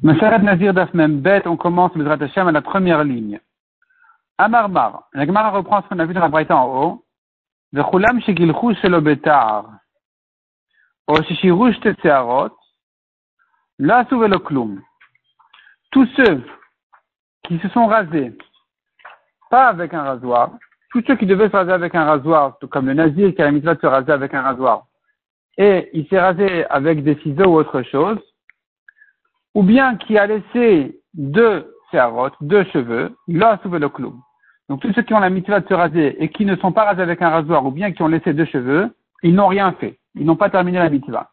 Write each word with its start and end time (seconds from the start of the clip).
Maseret 0.00 0.38
Nazir 0.38 0.72
Dafmem 0.72 1.20
Bet, 1.20 1.42
on 1.46 1.56
commence 1.56 1.92
le 1.96 2.08
Hashem 2.08 2.46
à 2.46 2.52
la 2.52 2.62
première 2.62 3.02
ligne. 3.02 3.40
Amarmar, 4.38 5.08
la 5.12 5.26
Gemara 5.26 5.50
reprend 5.50 5.82
ce 5.82 5.88
qu'on 5.88 5.98
a 5.98 6.06
vu 6.06 6.14
dans 6.14 6.20
la 6.20 6.28
Braïta 6.28 6.56
en 6.56 6.66
haut. 6.66 7.04
Vechulam 7.72 8.20
shegilchu 8.20 8.76
shelo 8.76 9.00
betar. 9.00 9.64
O 11.08 11.20
shishirush 11.22 11.80
tetzearot. 11.80 12.54
La 13.80 14.04
velo 14.04 14.38
klum. 14.38 14.80
Tous 15.90 16.06
ceux 16.16 16.44
qui 17.44 17.58
se 17.58 17.68
sont 17.70 17.86
rasés, 17.86 18.36
pas 19.50 19.66
avec 19.66 19.94
un 19.94 20.02
rasoir, 20.02 20.52
tous 20.92 21.02
ceux 21.08 21.16
qui 21.16 21.26
devaient 21.26 21.48
se 21.48 21.56
raser 21.56 21.72
avec 21.72 21.94
un 21.96 22.04
rasoir, 22.04 22.56
comme 22.70 22.86
le 22.86 22.94
nazir 22.94 23.34
qui 23.34 23.42
a 23.42 23.46
la 23.46 23.52
mitzvah 23.52 23.74
de 23.74 23.80
se 23.80 23.86
raser 23.86 24.12
avec 24.12 24.32
un 24.34 24.42
rasoir, 24.42 24.86
et 25.56 25.90
il 25.92 26.06
s'est 26.08 26.20
rasé 26.20 26.66
avec 26.66 27.02
des 27.02 27.16
ciseaux 27.16 27.46
ou 27.46 27.56
autre 27.56 27.82
chose, 27.82 28.18
ou 29.54 29.62
bien 29.62 29.96
qui 29.96 30.18
a 30.18 30.26
laissé 30.26 31.00
deux 31.14 31.74
serrottes, 31.90 32.36
deux 32.40 32.64
cheveux, 32.64 33.16
là 33.28 33.58
sous 33.62 33.70
le 33.70 33.88
clou. 33.88 34.14
Donc 34.68 34.80
tous 34.82 34.92
ceux 34.92 35.02
qui 35.02 35.14
ont 35.14 35.20
la 35.20 35.30
mitzvah 35.30 35.60
de 35.60 35.68
se 35.68 35.74
raser 35.74 36.22
et 36.22 36.28
qui 36.28 36.44
ne 36.44 36.56
sont 36.56 36.72
pas 36.72 36.84
rasés 36.84 37.02
avec 37.02 37.22
un 37.22 37.30
rasoir, 37.30 37.64
ou 37.64 37.70
bien 37.70 37.92
qui 37.92 38.02
ont 38.02 38.08
laissé 38.08 38.34
deux 38.34 38.44
cheveux, 38.44 38.94
ils 39.22 39.34
n'ont 39.34 39.46
rien 39.46 39.72
fait. 39.72 39.98
Ils 40.14 40.26
n'ont 40.26 40.36
pas 40.36 40.50
terminé 40.50 40.78
la 40.78 40.90
mitzvah. 40.90 41.30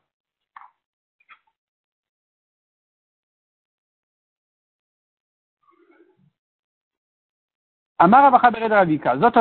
Amar 7.98 8.32
Ravika. 8.42 9.18
Zot 9.18 9.32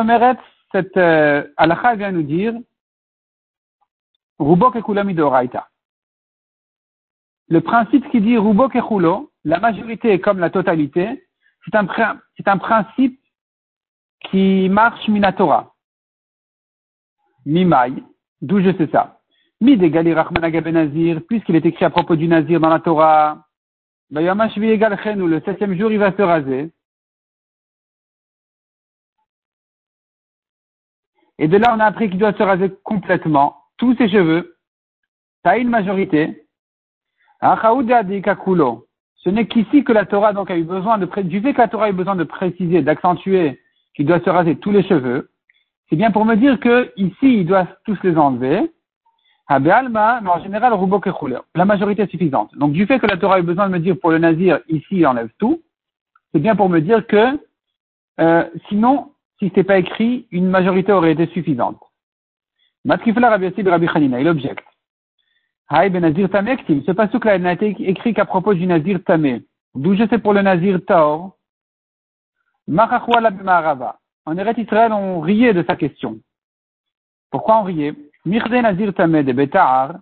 cette 0.73 0.97
euh, 0.97 1.45
vient 1.97 2.13
nous 2.13 2.23
dire, 2.23 2.55
Rubok 4.39 4.77
Midoraita. 4.89 5.69
Le 7.49 7.61
principe 7.61 8.09
qui 8.11 8.21
dit 8.21 8.37
Rubok 8.39 8.75
la 9.45 9.61
majorité 9.61 10.13
est 10.13 10.21
comme 10.21 10.39
la 10.39 10.51
totalité, 10.51 11.23
c'est 11.65 11.77
un, 11.77 12.59
principe 12.59 13.21
qui 14.31 14.69
marche 14.69 15.09
minatora. 15.09 15.75
Mimai, 17.47 18.03
d'où 18.41 18.61
je 18.61 18.75
sais 18.77 18.89
ça. 18.91 19.21
Mi 19.61 19.77
de 19.77 20.15
Rachman 20.15 20.73
Nazir, 20.73 21.21
puisqu'il 21.29 21.57
est 21.57 21.67
écrit 21.67 21.85
à 21.85 21.91
propos 21.91 22.17
du 22.17 22.29
Nazir 22.29 22.61
dans 22.61 22.69
la 22.69 22.81
Torah, 22.81 23.47
le 24.11 25.41
septième 25.45 25.79
jour, 25.79 25.91
il 25.91 25.99
va 25.99 26.13
se 26.13 26.23
raser. 26.23 26.71
Et 31.39 31.49
de 31.49 31.57
là, 31.57 31.75
on 31.75 31.81
a 31.81 31.87
appris 31.87 32.09
qu'il 32.09 32.19
doit 32.19 32.33
se 32.33 32.43
raser 32.43 32.71
complètement, 32.85 33.57
tous 33.77 33.97
ses 33.97 34.09
cheveux. 34.09 34.57
Ça 35.43 35.51
a 35.53 35.57
une 35.57 35.69
majorité. 35.69 36.44
Ce 39.17 39.31
n'est 39.31 39.47
qu'ici 39.47 39.85
que 39.85 39.93
la 39.93 40.07
Torah 40.07 40.33
donc 40.33 40.51
a 40.51 40.57
eu 40.57 40.65
besoin 40.65 40.99
de 40.99 41.07
du 41.23 41.41
fait 41.41 41.53
que 41.53 41.61
la 41.61 41.69
Torah 41.69 41.87
a 41.87 41.91
eu 41.91 41.93
besoin 41.93 42.17
de 42.17 42.25
préciser, 42.25 42.83
d'accentuer 42.83 43.61
qu'il 43.95 44.07
doit 44.07 44.21
se 44.21 44.31
raser 44.31 44.57
tous 44.57 44.71
les 44.71 44.83
cheveux. 44.83 45.31
C'est 45.89 45.97
bien 45.97 46.11
pour 46.11 46.25
me 46.25 46.37
dire 46.37 46.59
que 46.59 46.91
ici 46.97 47.41
il 47.41 47.47
doit 47.47 47.67
tous 47.85 47.99
les 48.03 48.17
enlever. 48.17 48.71
mais 49.51 50.31
en 50.31 50.43
général, 50.43 50.73
la 51.55 51.65
majorité 51.65 52.07
suffisante. 52.07 52.57
Donc 52.57 52.73
du 52.73 52.87
fait 52.87 52.99
que 52.99 53.07
la 53.07 53.19
Torah 53.19 53.37
a 53.37 53.41
eu 53.41 53.43
besoin 53.43 53.69
de 53.69 53.75
me 53.75 53.79
dire 53.79 53.97
pour 54.01 54.11
le 54.11 54.19
nazir, 54.19 54.61
ici 54.69 54.87
il 54.93 55.07
enlève 55.07 55.31
tout, 55.39 55.63
c'est 56.33 56.41
bien 56.41 56.57
pour 56.57 56.69
me 56.69 56.81
dire 56.81 57.07
que 57.07 57.39
euh, 58.21 58.45
sinon 58.69 59.11
si 59.39 59.47
ce 59.47 59.51
n'était 59.51 59.65
pas 59.65 59.79
écrit, 59.79 60.27
une 60.31 60.49
majorité 60.49 60.93
aurait 60.93 61.13
été 61.13 61.27
suffisante. 61.27 61.81
Matkifla 62.85 63.29
Rabbi 63.29 63.49
Rabbi 63.63 63.89
Hanina, 63.93 64.21
il 64.21 64.29
objecte. 64.29 64.65
Haï 65.69 65.89
ben 65.91 66.01
Nazir 66.01 66.29
Tamektim, 66.29 66.83
ce 66.85 66.93
passage-là 66.93 67.39
n'a 67.39 67.53
été 67.53 67.75
écrit 67.89 68.13
qu'à 68.13 68.27
propos 68.27 68.53
du 68.53 68.67
Nazir 68.67 69.03
Tamé. 69.05 69.45
D'où 69.75 69.95
je 69.95 70.07
sais 70.09 70.19
pour 70.19 70.35
le 70.35 70.43
Nazir 70.43 70.85
Taor. 70.85 71.37
Machachwala 72.69 73.31
b'ma'arava. 73.31 73.99
En 74.27 74.37
Eretz 74.37 74.59
Israël, 74.59 74.93
on 74.93 75.21
riait 75.21 75.55
de 75.55 75.65
sa 75.67 75.77
question. 75.77 76.19
Pourquoi 77.31 77.59
on 77.61 77.63
riait? 77.63 77.95
Mirde 78.27 78.53
Nazir 78.53 78.95
Tamé 78.95 79.23
de 79.23 79.33
Beta'ar, 79.33 79.97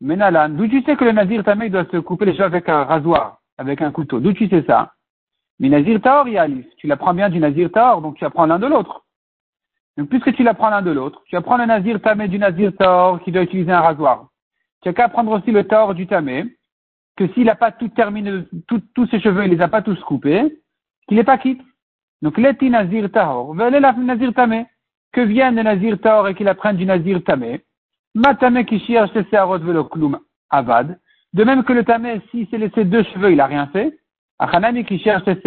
Menalan. 0.00 0.50
D'où 0.50 0.68
tu 0.68 0.82
sais 0.82 0.96
que 0.96 1.04
le 1.04 1.12
Nazir 1.12 1.44
Tamé 1.44 1.68
doit 1.68 1.84
se 1.90 1.98
couper 1.98 2.24
les 2.24 2.32
cheveux 2.32 2.44
avec 2.44 2.68
un 2.68 2.84
rasoir, 2.84 3.38
avec 3.58 3.82
un 3.82 3.92
couteau? 3.92 4.20
D'où 4.20 4.32
tu 4.32 4.48
sais 4.48 4.64
ça? 4.66 4.92
Mais 5.58 5.68
Nazir 5.68 6.00
Taor, 6.00 6.28
Yalis, 6.28 6.66
tu 6.76 6.86
l'apprends 6.86 7.14
bien 7.14 7.28
du 7.28 7.38
Nazir 7.38 7.70
Taor, 7.70 8.02
donc 8.02 8.16
tu 8.16 8.24
apprends 8.24 8.46
l'un 8.46 8.58
de 8.58 8.66
l'autre. 8.66 9.04
Donc 9.96 10.08
puisque 10.08 10.34
tu 10.34 10.42
l'apprends 10.42 10.70
l'un 10.70 10.82
de 10.82 10.90
l'autre, 10.90 11.22
tu 11.26 11.36
apprends 11.36 11.56
le 11.56 11.66
Nazir 11.66 12.00
Tamé 12.00 12.28
du 12.28 12.38
Nazir 12.38 12.72
Taor 12.76 13.20
qui 13.22 13.30
doit 13.30 13.42
utiliser 13.42 13.70
un 13.70 13.80
rasoir. 13.80 14.28
Tu 14.82 14.88
as 14.88 14.92
qu'à 14.92 15.04
apprendre 15.04 15.32
aussi 15.32 15.50
le 15.52 15.64
Taor 15.64 15.94
du 15.94 16.06
Tamé, 16.06 16.44
que 17.16 17.28
s'il 17.28 17.44
n'a 17.44 17.54
pas 17.54 17.70
tout 17.70 17.88
terminé, 17.88 18.44
tous 18.66 19.06
ses 19.06 19.20
cheveux, 19.20 19.44
il 19.44 19.52
les 19.52 19.60
a 19.60 19.68
pas 19.68 19.82
tous 19.82 19.98
coupés, 20.00 20.58
qu'il 21.06 21.16
n'est 21.16 21.24
pas 21.24 21.38
quitte. 21.38 21.62
Donc 22.20 22.36
l'eti 22.38 22.68
Nazir 22.68 23.10
Taor, 23.10 23.54
la 23.54 23.92
Nazir 23.92 24.34
Tamé, 24.34 24.66
que 25.12 25.20
vienne 25.20 25.56
le 25.56 25.62
Nazir 25.62 26.00
Taor 26.00 26.28
et 26.28 26.34
qu'il 26.34 26.48
apprenne 26.48 26.76
du 26.76 26.86
Nazir 26.86 27.22
Tamé. 27.24 27.62
Matame 28.14 28.64
qui 28.64 28.80
cherche 28.80 29.10
ses 29.12 29.36
avad. 30.50 30.98
De 31.32 31.44
même 31.44 31.64
que 31.64 31.72
le 31.72 31.84
Tamé, 31.84 32.20
s'il 32.30 32.48
s'est 32.48 32.58
laissé 32.58 32.84
deux 32.84 33.04
cheveux, 33.04 33.30
il 33.30 33.36
n'a 33.36 33.46
rien 33.46 33.66
fait. 33.68 33.98
Achanami 34.38 34.84
qui 34.84 34.98
cherche 34.98 35.24
ses 35.24 35.40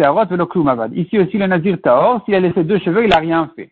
Ici 0.94 1.18
aussi 1.18 1.36
le 1.36 1.46
Nazir 1.46 1.80
Taor, 1.82 2.24
s'il 2.24 2.34
a 2.34 2.40
laissé 2.40 2.64
deux 2.64 2.78
cheveux, 2.78 3.04
il 3.04 3.10
n'a 3.10 3.18
rien 3.18 3.50
fait. 3.54 3.70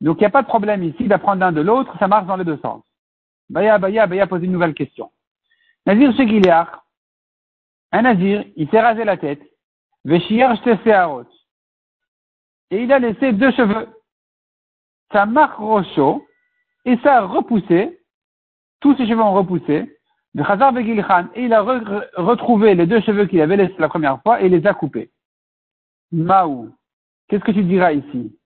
Donc 0.00 0.18
il 0.18 0.20
n'y 0.20 0.26
a 0.26 0.30
pas 0.30 0.42
de 0.42 0.46
problème 0.46 0.82
ici 0.82 1.08
d'apprendre 1.08 1.40
l'un 1.40 1.52
de 1.52 1.62
l'autre, 1.62 1.96
ça 1.98 2.08
marche 2.08 2.26
dans 2.26 2.36
les 2.36 2.44
deux 2.44 2.58
sens. 2.58 2.82
Baya, 3.48 3.78
Baya, 3.78 4.06
Baya 4.06 4.26
pose 4.26 4.42
une 4.42 4.52
nouvelle 4.52 4.74
question. 4.74 5.10
Nazir 5.86 6.16
chez 6.16 6.26
un 7.92 8.02
Nazir, 8.02 8.44
il 8.56 8.68
s'est 8.70 8.80
rasé 8.80 9.04
la 9.04 9.16
tête, 9.16 9.42
et 10.06 10.18
il 12.82 12.92
a 12.92 12.98
laissé 12.98 13.32
deux 13.32 13.52
cheveux. 13.52 13.88
Ça 15.12 15.26
marque 15.26 15.58
rocho, 15.58 16.26
et 16.84 16.96
ça 16.98 17.18
a 17.18 17.20
repoussé, 17.22 18.00
tous 18.80 18.96
ses 18.96 19.06
cheveux 19.06 19.22
ont 19.22 19.34
repoussé, 19.34 19.90
et 20.36 21.44
il 21.44 21.52
a 21.52 21.62
retrouvé 21.62 22.74
les 22.74 22.86
deux 22.86 23.00
cheveux 23.02 23.26
qu'il 23.26 23.40
avait 23.40 23.56
laissés 23.56 23.76
la 23.78 23.88
première 23.88 24.20
fois 24.22 24.40
et 24.40 24.48
les 24.48 24.66
a 24.66 24.74
coupés. 24.74 25.12
Maou. 26.10 26.74
Qu'est-ce 27.28 27.44
que 27.44 27.52
tu 27.52 27.62
diras 27.62 27.92
ici? 27.92 28.36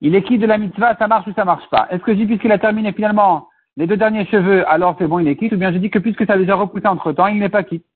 Il 0.00 0.14
est 0.14 0.22
qui 0.22 0.38
de 0.38 0.46
la 0.46 0.58
mitzvah, 0.58 0.96
ça 0.96 1.08
marche 1.08 1.26
ou 1.26 1.32
ça 1.34 1.44
marche 1.44 1.68
pas? 1.70 1.88
Est-ce 1.90 2.02
que 2.02 2.12
je 2.12 2.18
dis 2.18 2.26
puisqu'il 2.26 2.52
a 2.52 2.58
terminé 2.58 2.92
finalement 2.92 3.48
les 3.76 3.86
deux 3.86 3.96
derniers 3.96 4.26
cheveux, 4.26 4.68
alors 4.68 4.96
c'est 4.98 5.06
bon, 5.06 5.20
il 5.20 5.28
est 5.28 5.36
quitte, 5.36 5.52
ou 5.52 5.56
bien 5.56 5.72
je 5.72 5.78
dis 5.78 5.90
que 5.90 5.98
puisque 6.00 6.26
ça 6.26 6.32
a 6.32 6.38
déjà 6.38 6.56
repoussé 6.56 6.86
entre 6.86 7.12
temps, 7.12 7.28
il 7.28 7.38
n'est 7.38 7.48
pas 7.48 7.62
quitte? 7.62 7.86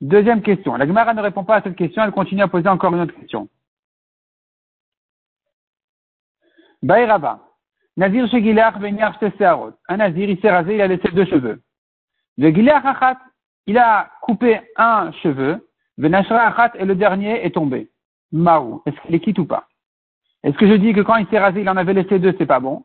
Deuxième 0.00 0.42
question. 0.42 0.76
La 0.76 0.86
Gemara 0.86 1.14
ne 1.14 1.20
répond 1.20 1.44
pas 1.44 1.56
à 1.56 1.62
cette 1.62 1.76
question, 1.76 2.02
elle 2.02 2.12
continue 2.12 2.42
à 2.42 2.48
poser 2.48 2.68
encore 2.68 2.94
une 2.94 3.00
autre 3.00 3.14
question. 3.14 3.48
Baïraba. 6.82 7.40
Nazir 7.96 8.28
chez 8.28 8.60
Un 9.88 9.96
Nazir, 9.96 10.28
il 10.28 10.40
s'est 10.40 10.50
rasé, 10.50 10.74
il 10.74 10.80
a 10.82 10.86
laissé 10.86 11.08
deux 11.12 11.24
cheveux. 11.24 11.62
Le 12.36 12.50
il 13.68 13.78
a 13.78 14.10
coupé 14.20 14.60
un 14.76 15.12
cheveu. 15.12 15.66
Venashra 15.98 16.72
et 16.74 16.84
le 16.84 16.94
dernier 16.94 17.44
est 17.44 17.54
tombé. 17.54 17.90
Maou. 18.32 18.82
Est-ce 18.86 19.00
qu'il 19.02 19.14
est 19.14 19.20
quitte 19.20 19.38
ou 19.38 19.46
pas? 19.46 19.66
Est-ce 20.42 20.56
que 20.56 20.68
je 20.68 20.74
dis 20.74 20.92
que 20.92 21.00
quand 21.00 21.16
il 21.16 21.26
s'est 21.28 21.38
rasé, 21.38 21.60
il 21.60 21.68
en 21.68 21.76
avait 21.76 21.94
laissé 21.94 22.18
deux, 22.18 22.34
c'est 22.38 22.46
pas 22.46 22.60
bon? 22.60 22.84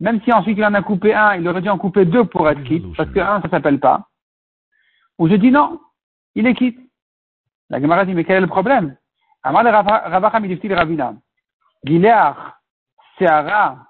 Même 0.00 0.20
si 0.22 0.32
ensuite 0.32 0.58
il 0.58 0.64
en 0.64 0.74
a 0.74 0.82
coupé 0.82 1.14
un, 1.14 1.36
il 1.36 1.48
aurait 1.48 1.62
dû 1.62 1.68
en 1.68 1.78
couper 1.78 2.04
deux 2.04 2.24
pour 2.24 2.48
être 2.48 2.62
quitte, 2.64 2.84
parce 2.96 3.10
que 3.10 3.20
un, 3.20 3.40
ça 3.40 3.48
s'appelle 3.48 3.80
pas. 3.80 4.08
Ou 5.18 5.28
je 5.28 5.34
dis 5.34 5.50
non, 5.50 5.80
il 6.34 6.46
est 6.46 6.54
quitte. 6.54 6.78
La 7.70 7.80
Gemara 7.80 8.04
dit, 8.04 8.14
mais 8.14 8.24
quel 8.24 8.36
est 8.36 8.40
le 8.40 8.46
problème? 8.46 8.96
Amar 9.42 9.64
le 9.64 9.70
Ravacha 9.70 10.40
Midifti 10.40 10.72
Ravina. 10.72 11.14
Gileach, 11.84 12.36
Seara, 13.18 13.86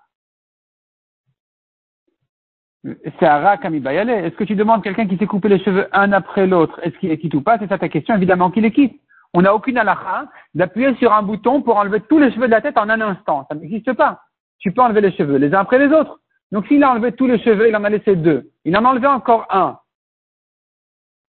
est-ce 2.87 4.37
que 4.37 4.45
tu 4.45 4.55
demandes 4.55 4.83
quelqu'un 4.83 5.09
qui 5.09 5.17
s'est 5.17 5.27
coupé 5.27 5.49
les 5.49 5.59
cheveux 5.59 5.89
un 5.93 6.13
après 6.13 6.47
l'autre, 6.47 6.79
est-ce 6.83 6.97
qu'il 6.99 7.11
est 7.11 7.19
quitte 7.19 7.35
ou 7.35 7.43
pas? 7.43 7.59
C'est 7.59 7.69
ça 7.69 7.79
ta 7.79 7.89
question, 7.89 8.15
évidemment 8.15 8.51
qu'il 8.51 8.65
est 8.65 8.71
quitte. 8.71 9.01
On 9.35 9.43
n'a 9.43 9.55
aucune 9.55 9.79
halakha 9.79 10.29
d'appuyer 10.55 10.95
sur 10.97 11.13
un 11.13 11.23
bouton 11.23 11.63
pour 11.63 11.77
enlever 11.77 12.01
tous 12.01 12.19
les 12.19 12.33
cheveux 12.33 12.47
de 12.47 12.53
la 12.53 12.61
tête 12.61 12.79
en 12.79 12.89
un 12.89 13.01
instant. 13.01 13.47
Ça 13.49 13.55
n'existe 13.55 13.93
pas. 13.93 14.23
Tu 14.59 14.73
peux 14.73 14.83
enlever 14.83 15.01
les 15.01 15.13
cheveux 15.13 15.37
les 15.37 15.55
uns 15.55 15.61
après 15.61 15.79
les 15.79 15.93
autres. 15.95 16.21
Donc 16.53 16.67
s'il 16.67 16.83
a 16.85 16.91
enlevé 16.91 17.13
tous 17.13 17.27
les 17.27 17.39
cheveux, 17.39 17.69
il 17.69 17.77
en 17.77 17.85
a 17.85 17.91
laissé 17.91 18.17
deux. 18.17 18.51
Il 18.65 18.77
en 18.77 18.85
a 18.85 18.89
enlevé 18.89 19.07
encore 19.07 19.47
un. 19.51 19.79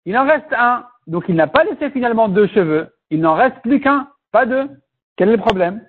Il 0.05 0.17
en 0.19 0.25
reste 0.25 0.52
un. 0.52 0.87
Donc 1.06 1.25
il 1.29 1.35
n'a 1.35 1.46
pas 1.46 1.64
laissé 1.64 1.91
finalement 1.91 2.29
deux 2.29 2.46
cheveux. 2.49 2.94
Il 3.11 3.20
n'en 3.20 3.35
reste 3.35 3.61
plus 3.62 3.81
qu'un, 3.81 4.08
pas 4.32 4.46
deux. 4.46 4.69
Quel 5.17 5.29
est 5.29 5.37
le 5.37 5.38
problème? 5.38 5.87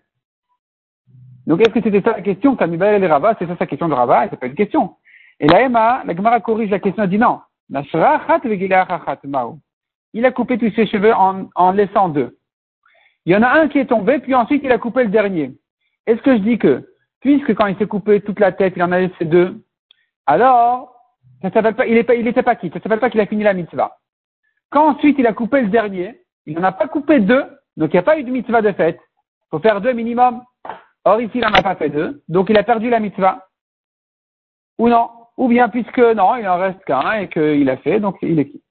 Donc 1.47 1.61
est-ce 1.61 1.71
que 1.71 1.81
c'était 1.81 2.01
ça 2.01 2.11
la 2.11 2.21
question? 2.21 2.55
Kamibel 2.55 3.03
et 3.03 3.07
Rava, 3.07 3.35
c'est 3.37 3.47
ça 3.47 3.55
sa 3.57 3.65
question 3.65 3.87
de 3.87 3.93
Rava, 3.93 4.25
et 4.25 4.29
c'est 4.29 4.39
pas 4.39 4.47
une 4.47 4.55
question. 4.55 4.95
Et 5.39 5.47
la 5.47 5.61
Emma, 5.61 6.03
la 6.05 6.15
Gemara 6.15 6.39
corrige 6.39 6.69
la 6.69 6.79
question, 6.79 7.03
elle 7.03 7.09
dit 7.09 7.17
non. 7.17 7.41
Il 10.15 10.25
a 10.25 10.31
coupé 10.31 10.57
tous 10.57 10.71
ses 10.71 10.87
cheveux 10.87 11.13
en, 11.13 11.71
laissant 11.73 12.07
deux. 12.07 12.37
Il 13.25 13.33
y 13.33 13.35
en 13.35 13.43
a 13.43 13.49
un 13.49 13.67
qui 13.67 13.79
est 13.79 13.87
tombé, 13.87 14.19
puis 14.19 14.33
ensuite 14.33 14.63
il 14.63 14.71
a 14.71 14.77
coupé 14.77 15.03
le 15.03 15.09
dernier. 15.09 15.51
Est-ce 16.07 16.21
que 16.21 16.37
je 16.37 16.41
dis 16.41 16.57
que, 16.57 16.89
puisque 17.19 17.53
quand 17.53 17.67
il 17.67 17.77
s'est 17.77 17.85
coupé 17.85 18.21
toute 18.21 18.39
la 18.39 18.53
tête, 18.53 18.73
il 18.77 18.83
en 18.83 18.93
a 18.93 18.99
laissé 19.01 19.25
deux, 19.25 19.61
alors 20.25 20.95
ça 21.41 21.51
s'appelle 21.51 21.75
pas, 21.75 21.85
il 21.85 22.01
pas, 22.05 22.15
il 22.15 22.33
pas 22.33 22.55
quitte, 22.55 22.73
ça 22.73 22.79
s'appelle 22.79 23.01
pas 23.01 23.09
qu'il 23.09 23.19
a 23.19 23.25
fini 23.25 23.43
la 23.43 23.53
mitzvah. 23.53 23.97
Quand 24.69 24.87
ensuite 24.87 25.17
il 25.19 25.27
a 25.27 25.33
coupé 25.33 25.61
le 25.61 25.67
dernier, 25.67 26.21
il 26.45 26.55
n'en 26.55 26.63
a 26.63 26.71
pas 26.71 26.87
coupé 26.87 27.19
deux, 27.19 27.43
donc 27.75 27.89
il 27.89 27.95
n'y 27.95 27.99
a 27.99 28.03
pas 28.03 28.17
eu 28.17 28.23
de 28.23 28.31
mitzvah 28.31 28.61
de 28.61 28.71
fête. 28.71 28.99
Il 29.01 29.47
faut 29.51 29.59
faire 29.59 29.81
deux 29.81 29.91
minimum. 29.91 30.43
Or 31.03 31.19
ici, 31.19 31.31
il 31.35 31.41
n'en 31.41 31.53
a 31.53 31.61
pas 31.61 31.75
fait 31.75 31.89
deux, 31.89 32.23
donc 32.29 32.49
il 32.49 32.57
a 32.57 32.63
perdu 32.63 32.89
la 32.89 33.01
mitzvah. 33.01 33.47
Ou 34.79 34.87
non, 34.87 35.09
ou 35.35 35.49
bien 35.49 35.67
puisque 35.67 35.99
non, 35.99 36.37
il 36.37 36.47
en 36.47 36.57
reste 36.57 36.83
qu'un 36.85 37.13
et 37.19 37.27
qu'il 37.27 37.69
a 37.69 37.75
fait, 37.77 37.99
donc 37.99 38.15
il 38.21 38.39
est 38.39 38.47
quitte. 38.47 38.64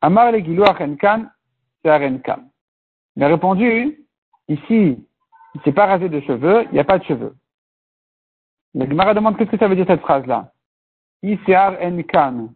Amar 0.00 0.32
le 0.32 0.38
Gilou 0.38 0.64
Arenkan, 0.64 1.26
c'est 1.82 1.90
Arenkan. 1.90 2.50
Il 3.16 3.24
a 3.24 3.28
répondu, 3.28 4.06
ici, 4.48 4.62
il 4.68 5.58
ne 5.58 5.62
s'est 5.62 5.72
pas 5.72 5.86
rasé 5.86 6.08
de 6.08 6.20
cheveux, 6.20 6.64
il 6.64 6.72
n'y 6.72 6.78
a 6.78 6.84
pas 6.84 6.98
de 6.98 7.04
cheveux. 7.04 7.34
La 8.74 8.86
Gemara 8.86 9.14
demande 9.14 9.38
qu'est-ce 9.38 9.50
que 9.50 9.58
ça 9.58 9.68
veut 9.68 9.76
dire 9.76 9.86
cette 9.86 10.02
phrase-là? 10.02 10.52
Isar 11.22 11.76
Enkan, 11.80 12.50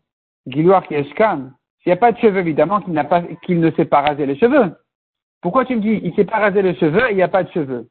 Giluach 0.46 0.90
Yeshkan. 0.90 1.52
S'il 1.78 1.90
n'y 1.90 1.92
a 1.92 1.96
pas 1.96 2.12
de 2.12 2.18
cheveux, 2.18 2.40
évidemment, 2.40 2.82
qu'il 2.82 3.60
ne 3.60 3.70
s'est 3.70 3.86
pas 3.86 4.02
rasé 4.02 4.26
les 4.26 4.36
cheveux. 4.36 4.76
Pourquoi 5.40 5.64
tu 5.64 5.76
me 5.76 5.80
dis, 5.80 5.98
il 6.02 6.10
ne 6.10 6.14
s'est 6.14 6.26
pas 6.26 6.38
rasé 6.38 6.60
les 6.60 6.76
cheveux 6.76 7.10
il 7.10 7.16
n'y 7.16 7.22
a 7.22 7.28
pas 7.28 7.42
de 7.42 7.50
cheveux? 7.52 7.88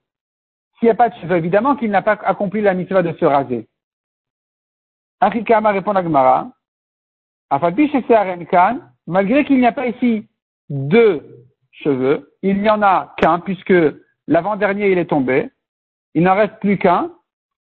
S'il 0.77 0.85
n'y 0.85 0.91
a 0.91 0.95
pas 0.95 1.09
de 1.09 1.15
cheveux, 1.15 1.37
évidemment 1.37 1.75
qu'il 1.75 1.89
n'a 1.89 2.03
pas 2.03 2.19
accompli 2.23 2.61
la 2.61 2.75
mitzvah 2.75 3.01
de 3.01 3.13
se 3.17 3.25
raser. 3.25 3.67
Achikama 5.19 5.71
répond 5.71 5.93
à 5.93 6.03
Gemara. 6.03 6.51
Malgré 9.09 9.43
qu'il 9.43 9.59
n'y 9.59 9.65
a 9.65 9.71
pas 9.71 9.87
ici 9.87 10.27
deux 10.69 11.21
cheveux, 11.71 12.31
il 12.43 12.61
n'y 12.61 12.69
en 12.69 12.81
a 12.81 13.15
qu'un 13.17 13.39
puisque 13.39 13.73
l'avant-dernier 14.27 14.91
il 14.91 14.97
est 14.97 15.09
tombé, 15.09 15.49
il 16.13 16.23
n'en 16.23 16.35
reste 16.35 16.59
plus 16.61 16.77
qu'un, 16.77 17.11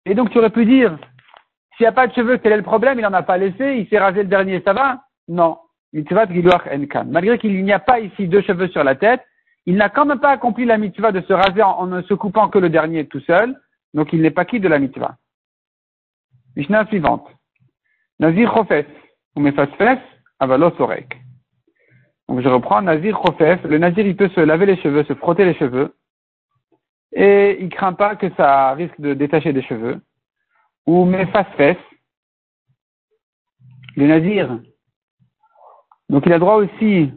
et 0.06 0.14
donc 0.14 0.30
tu 0.30 0.38
aurais 0.38 0.52
pu 0.52 0.66
dire, 0.66 0.98
s'il 1.76 1.86
n'y 1.86 1.90
a 1.90 1.92
pas 1.92 2.08
de 2.08 2.14
cheveux, 2.14 2.38
quel 2.38 2.54
est 2.54 2.58
le 2.58 2.64
problème? 2.64 3.00
Il 3.00 3.02
n'en 3.02 3.14
a 3.14 3.24
pas 3.24 3.38
laissé, 3.38 3.78
il 3.78 3.88
s'est 3.90 3.98
rasé 3.98 4.22
le 4.22 4.30
dernier, 4.30 4.62
ça 4.62 4.74
va? 4.74 5.04
Non. 5.28 5.58
Malgré 5.92 7.38
qu'il 7.38 7.64
n'y 7.64 7.74
a 7.74 7.80
pas 7.80 8.00
ici 8.00 8.28
deux 8.28 8.42
cheveux 8.42 8.68
sur 8.70 8.84
la 8.84 8.96
tête, 8.96 9.22
il 9.66 9.76
n'a 9.76 9.90
quand 9.90 10.06
même 10.06 10.20
pas 10.20 10.32
accompli 10.32 10.66
la 10.66 10.78
mitzvah 10.78 11.12
de 11.12 11.22
se 11.22 11.34
raser 11.34 11.64
en, 11.64 11.88
ne 11.88 12.02
se 12.04 12.14
coupant 12.14 12.50
que 12.50 12.60
le 12.60 12.70
dernier 12.70 13.08
tout 13.08 13.22
seul, 13.22 13.60
donc 13.94 14.12
il 14.14 14.22
n'est 14.22 14.32
pas 14.32 14.46
quitte 14.46 14.64
de 14.64 14.68
la 14.68 14.80
mitzvah? 14.80 15.16
Mishnah 16.56 16.86
suivante. 16.88 17.28
Nazir 18.20 18.54
chofef, 18.54 18.86
ou 19.36 19.42
mefasfes, 19.42 20.00
Donc 22.28 22.42
je 22.42 22.50
reprends 22.50 22.82
Nazir 22.82 23.18
chofef. 23.26 23.64
Le 23.64 23.78
Nazir, 23.78 24.06
il 24.06 24.16
peut 24.16 24.30
se 24.30 24.40
laver 24.40 24.66
les 24.66 24.78
cheveux, 24.78 25.04
se 25.04 25.14
frotter 25.14 25.46
les 25.46 25.54
cheveux, 25.56 25.96
et 27.12 27.58
il 27.60 27.70
craint 27.70 27.94
pas 27.94 28.16
que 28.16 28.30
ça 28.36 28.74
risque 28.74 29.00
de 29.00 29.14
détacher 29.14 29.54
des 29.54 29.62
cheveux. 29.62 30.02
Ou 30.86 31.06
mefasfes. 31.06 31.78
Le 33.96 34.08
Nazir, 34.08 34.60
donc 36.10 36.26
il 36.26 36.34
a 36.34 36.40
droit 36.40 36.56
aussi 36.56 37.12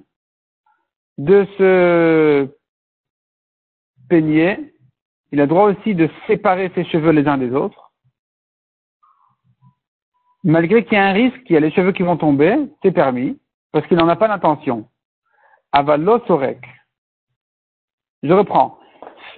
de 1.18 1.46
se 1.58 2.48
peigner, 4.08 4.74
il 5.32 5.40
a 5.40 5.46
droit 5.46 5.70
aussi 5.70 5.94
de 5.94 6.08
séparer 6.26 6.70
ses 6.74 6.84
cheveux 6.84 7.10
les 7.10 7.26
uns 7.26 7.38
des 7.38 7.52
autres. 7.52 7.92
Malgré 10.46 10.84
qu'il 10.84 10.92
y 10.92 11.00
a 11.00 11.06
un 11.06 11.12
risque, 11.12 11.42
qu'il 11.42 11.54
y 11.54 11.56
a 11.56 11.60
les 11.60 11.72
cheveux 11.72 11.90
qui 11.90 12.04
vont 12.04 12.16
tomber, 12.16 12.56
c'est 12.80 12.92
permis, 12.92 13.36
parce 13.72 13.84
qu'il 13.88 13.96
n'en 13.96 14.08
a 14.08 14.14
pas 14.14 14.28
l'intention. 14.28 14.88
Avalosorek. 15.72 16.64
Je 18.22 18.32
reprends. 18.32 18.78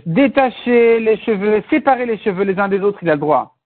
Détacher 0.04 1.00
les 1.00 1.16
cheveux, 1.16 1.64
séparer 1.70 2.04
les 2.04 2.18
cheveux 2.18 2.44
les 2.44 2.58
uns 2.58 2.68
des 2.68 2.80
autres, 2.80 2.98
il 3.00 3.08
a 3.08 3.14
le 3.14 3.20
droit. 3.20 3.56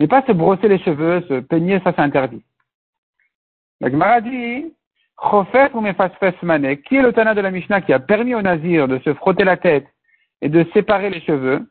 Mais 0.00 0.08
pas 0.08 0.22
se 0.26 0.32
brosser 0.32 0.68
les 0.68 0.78
cheveux, 0.78 1.20
se 1.28 1.40
peigner, 1.40 1.80
ça 1.80 1.92
c'est 1.94 2.00
interdit. 2.00 2.42
La 3.82 3.90
Gemara 3.90 4.22
dit, 4.22 4.72
ou 5.34 5.80
Mane, 6.46 6.76
qui 6.78 6.96
est 6.96 7.02
le 7.02 7.12
Tana 7.12 7.34
de 7.34 7.42
la 7.42 7.50
Mishnah 7.50 7.82
qui 7.82 7.92
a 7.92 8.00
permis 8.00 8.34
au 8.34 8.40
Nazir 8.40 8.88
de 8.88 8.98
se 9.00 9.12
frotter 9.12 9.44
la 9.44 9.58
tête 9.58 9.86
et 10.40 10.48
de 10.48 10.64
séparer 10.72 11.10
les 11.10 11.20
cheveux 11.20 11.68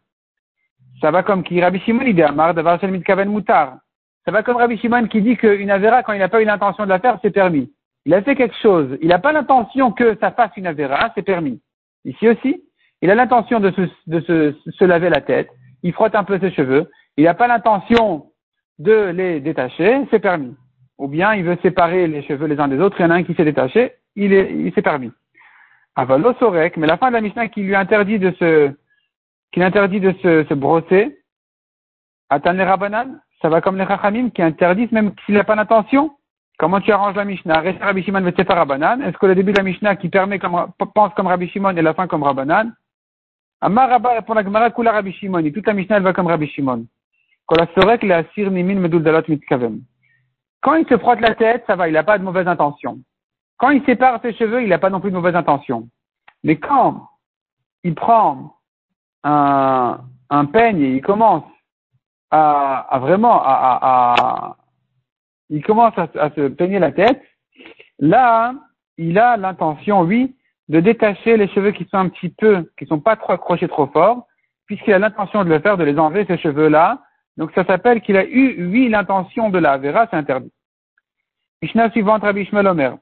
Ça 1.02 1.10
va 1.10 1.24
comme 1.24 1.44
qui? 1.44 1.60
Rabbi 1.60 1.80
Shimon 1.80 2.04
il 2.06 2.14
dit 2.14 2.22
Amar 2.22 2.54
mitkaven 2.84 3.28
mutar. 3.28 3.80
Ça 4.26 4.32
va 4.32 4.44
comme 4.44 4.58
Rabbi 4.58 4.78
Shimon 4.78 5.08
qui 5.08 5.22
dit 5.22 5.38
qu'une 5.38 5.72
Avera, 5.72 6.04
quand 6.04 6.14
il 6.14 6.20
n'a 6.20 6.30
pas 6.30 6.42
eu 6.42 6.46
l'intention 6.46 6.84
de 6.84 6.90
la 6.90 7.00
faire, 7.00 7.18
c'est 7.22 7.32
permis. 7.32 7.72
Il 8.06 8.14
a 8.14 8.22
fait 8.22 8.36
quelque 8.36 8.56
chose, 8.62 8.98
il 9.02 9.10
n'a 9.10 9.20
pas 9.20 9.32
l'intention 9.32 9.92
que 9.92 10.18
ça 10.20 10.32
fasse 10.32 10.52
une 10.58 10.68
Avera, 10.68 11.12
c'est 11.16 11.22
permis. 11.22 11.62
Ici 12.06 12.28
aussi, 12.30 12.64
il 13.02 13.12
a 13.12 13.16
l'intention 13.16 13.60
de, 13.60 13.72
se, 13.72 14.84
laver 14.84 15.10
la 15.10 15.22
tête, 15.22 15.50
il 15.84 15.94
frotte 15.94 16.16
un 16.16 16.24
peu 16.24 16.40
ses 16.40 16.52
cheveux, 16.52 16.90
il 17.18 17.26
n'a 17.26 17.34
pas 17.34 17.48
l'intention 17.48 18.28
de 18.80 19.10
les 19.10 19.40
détacher, 19.40 20.08
c'est 20.10 20.20
permis 20.20 20.56
ou 21.02 21.08
bien 21.08 21.34
il 21.34 21.44
veut 21.44 21.58
séparer 21.64 22.08
les 22.08 22.22
cheveux 22.22 22.46
les 22.46 22.60
uns 22.60 22.68
des 22.68 22.80
autres, 22.80 22.98
il 23.00 23.02
y 23.02 23.06
en 23.06 23.10
a 23.10 23.16
un 23.16 23.24
qui 23.24 23.34
s'est 23.34 23.44
détaché, 23.44 23.94
il 24.16 24.34
est, 24.34 24.54
il 24.54 24.72
s'est 24.74 24.84
permis. 24.84 25.12
Avalosorek, 25.96 26.78
mais 26.78 26.86
la 26.86 26.98
fin 26.98 27.08
de 27.08 27.14
la 27.14 27.22
Mishnah 27.22 27.48
qui 27.48 27.64
lui 27.64 27.76
interdit 27.76 28.20
de 28.20 28.30
se, 28.40 28.72
qui 29.52 29.60
de 29.60 30.14
se, 30.22 30.46
se 30.48 30.54
brosser, 30.54 31.18
Atan 32.30 32.54
les 32.54 32.64
Rabbanan, 32.64 33.20
ça 33.42 33.50
va 33.50 33.62
comme 33.62 33.78
les 33.78 33.86
Chachamim 33.86 34.30
qui 34.30 34.42
interdisent 34.42 34.92
même 34.92 35.14
s'il 35.26 35.36
n'a 35.36 35.44
pas 35.44 35.56
d'intention. 35.56 36.12
Comment 36.58 36.80
tu 36.80 36.92
arranges 36.92 37.16
la 37.16 37.26
Mishnah? 37.26 37.64
Rabbi 37.82 38.04
Shimon 38.04 38.24
Rabbanan. 38.48 39.02
Est-ce 39.02 39.18
que 39.18 39.26
le 39.26 39.34
début 39.34 39.52
de 39.52 39.58
la 39.58 39.64
Mishnah 39.64 39.96
qui 39.96 40.10
permet 40.10 40.38
pense 40.38 41.14
comme 41.16 41.28
Rabbi 41.28 41.48
Shimon 41.50 41.76
et 41.76 41.82
la 41.82 41.96
fin 41.96 42.08
comme 42.08 42.22
Rabbanan? 42.22 42.72
Amar 43.62 43.90
Rabba 43.90 44.14
répond 44.14 44.34
la 44.36 44.44
Gemara 44.44 44.70
Kula 44.70 44.92
Rabbi 44.92 45.12
Shimon. 45.14 45.40
Et 45.40 45.52
toute 45.52 45.66
la 45.66 45.74
Mishnah 45.74 45.98
elle 45.98 46.04
va 46.04 46.14
comme 46.14 46.28
Rabbi 46.28 46.48
Shimon. 46.48 46.86
Quand 47.48 47.56
il 50.76 50.88
se 50.88 50.98
frotte 51.00 51.22
la 51.22 51.34
tête, 51.34 51.64
ça 51.66 51.76
va, 51.76 51.88
il 51.88 51.94
n'a 51.94 52.04
pas 52.04 52.20
de 52.20 52.24
mauvaise 52.24 52.48
intention. 52.48 53.00
Quand 53.58 53.72
il 53.72 53.84
sépare 53.84 54.22
ses 54.22 54.34
cheveux, 54.34 54.62
il 54.62 54.70
n'a 54.70 54.78
pas 54.78 54.92
non 54.92 55.00
plus 55.00 55.10
de 55.10 55.16
mauvaise 55.16 55.36
intention. 55.36 55.88
Mais 56.44 56.58
quand 56.58 57.10
il 57.84 57.96
prend 57.96 58.58
un, 59.24 60.00
un 60.30 60.46
peigne 60.46 60.82
et 60.82 60.96
il 60.96 61.02
commence 61.02 61.44
à, 62.32 62.98
vraiment 63.02 63.42
à, 63.44 64.56
il 65.50 65.64
commence 65.64 65.94
à, 65.98 66.30
se 66.32 66.48
peigner 66.48 66.80
la 66.80 66.92
tête, 66.92 67.22
là, 68.00 68.54
il 68.98 69.20
a 69.20 69.38
l'intention, 69.38 70.02
oui, 70.02 70.36
de 70.70 70.80
détacher 70.80 71.36
les 71.38 71.50
cheveux 71.50 71.72
qui 71.72 71.86
sont 71.86 71.98
un 71.98 72.10
petit 72.10 72.30
peu, 72.30 72.72
qui 72.78 72.86
sont 72.86 73.00
pas 73.00 73.18
trop 73.18 73.34
accrochés 73.34 73.68
trop 73.68 73.88
fort, 73.88 74.28
puisqu'il 74.66 74.94
a 74.94 75.00
l'intention 75.00 75.44
de 75.44 75.50
le 75.50 75.60
faire, 75.60 75.78
de 75.78 75.84
les 75.84 76.00
enlever, 76.00 76.26
ces 76.26 76.38
cheveux-là, 76.38 77.02
donc 77.38 77.52
ça 77.54 77.66
s'appelle 77.66 78.02
qu'il 78.02 78.18
a 78.18 78.26
eu, 78.26 78.66
oui, 78.68 78.90
l'intention 78.90 79.50
de 79.50 79.60
la 79.60 79.78
vera, 79.78 80.08
c'est 80.10 80.18
interdit. 80.18 80.52
Mishnah 81.62 81.92
suivante, 81.92 82.24
Rabbi 82.24 82.42
Ishmael 82.42 82.68
Omer. 82.68 82.98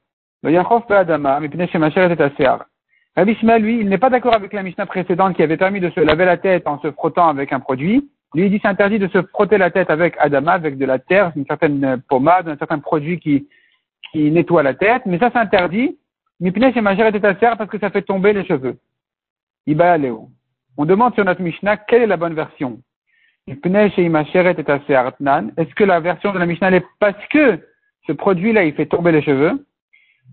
Rabbi 3.16 3.32
Ishmael, 3.32 3.62
lui, 3.62 3.80
il 3.80 3.90
n'est 3.90 3.98
pas 3.98 4.10
d'accord 4.10 4.34
avec 4.34 4.54
la 4.54 4.64
Mishnah 4.64 4.86
précédente 4.86 5.36
qui 5.36 5.44
avait 5.44 5.58
permis 5.58 5.80
de 5.80 5.90
se 5.90 6.00
laver 6.00 6.26
la 6.26 6.38
tête 6.38 6.68
en 6.68 6.80
se 6.80 6.92
frottant 6.92 7.28
avec 7.28 7.54
un 7.54 7.60
produit. 7.60 8.10
Lui, 8.36 8.50
dit 8.50 8.60
c'est 8.62 8.68
interdit 8.68 9.00
de 9.00 9.08
se 9.08 9.22
frotter 9.24 9.58
la 9.58 9.72
tête 9.72 9.90
avec 9.90 10.16
Adama, 10.20 10.54
avec 10.54 10.78
de 10.78 10.86
la 10.86 11.00
terre, 11.00 11.32
une 11.36 11.46
certaine 11.46 12.02
pommade, 12.08 12.48
un 12.48 12.58
certain 12.58 12.80
produit 12.80 13.20
qui, 13.20 13.48
qui 14.12 14.30
nettoie 14.32 14.64
la 14.64 14.74
tête. 14.74 15.04
Mais 15.06 15.18
ça, 15.18 15.30
c'est 15.32 15.40
interdit. 15.40 15.98
Mipnei 16.40 16.72
chez 16.72 16.80
était 16.80 17.20
parce 17.20 17.70
que 17.70 17.80
ça 17.80 17.90
fait 17.90 18.04
tomber 18.04 18.34
les 18.34 18.46
cheveux. 18.46 18.78
Iba 19.68 19.98
On 20.78 20.86
demande 20.86 21.14
sur 21.16 21.26
notre 21.26 21.42
Mishnah 21.42 21.78
quelle 21.78 22.04
est 22.04 22.08
la 22.08 22.18
bonne 22.18 22.34
version. 22.34 22.80
Est-ce 23.48 23.60
que 25.76 25.84
la 25.84 26.00
version 26.00 26.32
de 26.32 26.40
la 26.40 26.46
Mishnah 26.46 26.72
est 26.72 26.86
parce 27.00 27.28
que 27.28 27.60
ce 28.08 28.14
produit-là, 28.14 28.64
il 28.64 28.74
fait 28.74 28.86
tomber 28.86 29.12
les 29.12 29.22
cheveux? 29.22 29.66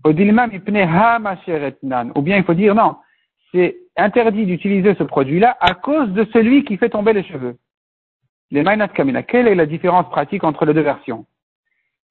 Ou 0.05 0.13
bien 0.13 0.47
il 2.37 2.43
faut 2.43 2.53
dire 2.53 2.75
non, 2.75 2.95
c'est 3.51 3.77
interdit 3.97 4.45
d'utiliser 4.45 4.95
ce 4.95 5.03
produit-là 5.03 5.57
à 5.59 5.73
cause 5.73 6.09
de 6.11 6.25
celui 6.31 6.63
qui 6.63 6.77
fait 6.77 6.89
tomber 6.89 7.13
les 7.13 7.23
cheveux. 7.23 7.57
Les 8.51 8.63
Kamina. 8.93 9.23
Quelle 9.23 9.47
est 9.47 9.55
la 9.55 9.65
différence 9.65 10.09
pratique 10.09 10.43
entre 10.43 10.65
les 10.65 10.73
deux 10.73 10.81
versions 10.81 11.25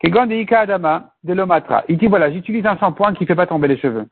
Adama 0.04 1.14
de 1.24 1.32
l'Omatra. 1.32 1.84
Il 1.88 1.96
dit 1.96 2.06
voilà, 2.06 2.30
j'utilise 2.30 2.66
un 2.66 2.76
shampoing 2.76 3.14
qui 3.14 3.22
ne 3.22 3.26
fait 3.26 3.34
pas 3.34 3.46
tomber 3.46 3.68
les 3.68 3.78
cheveux. 3.78 4.06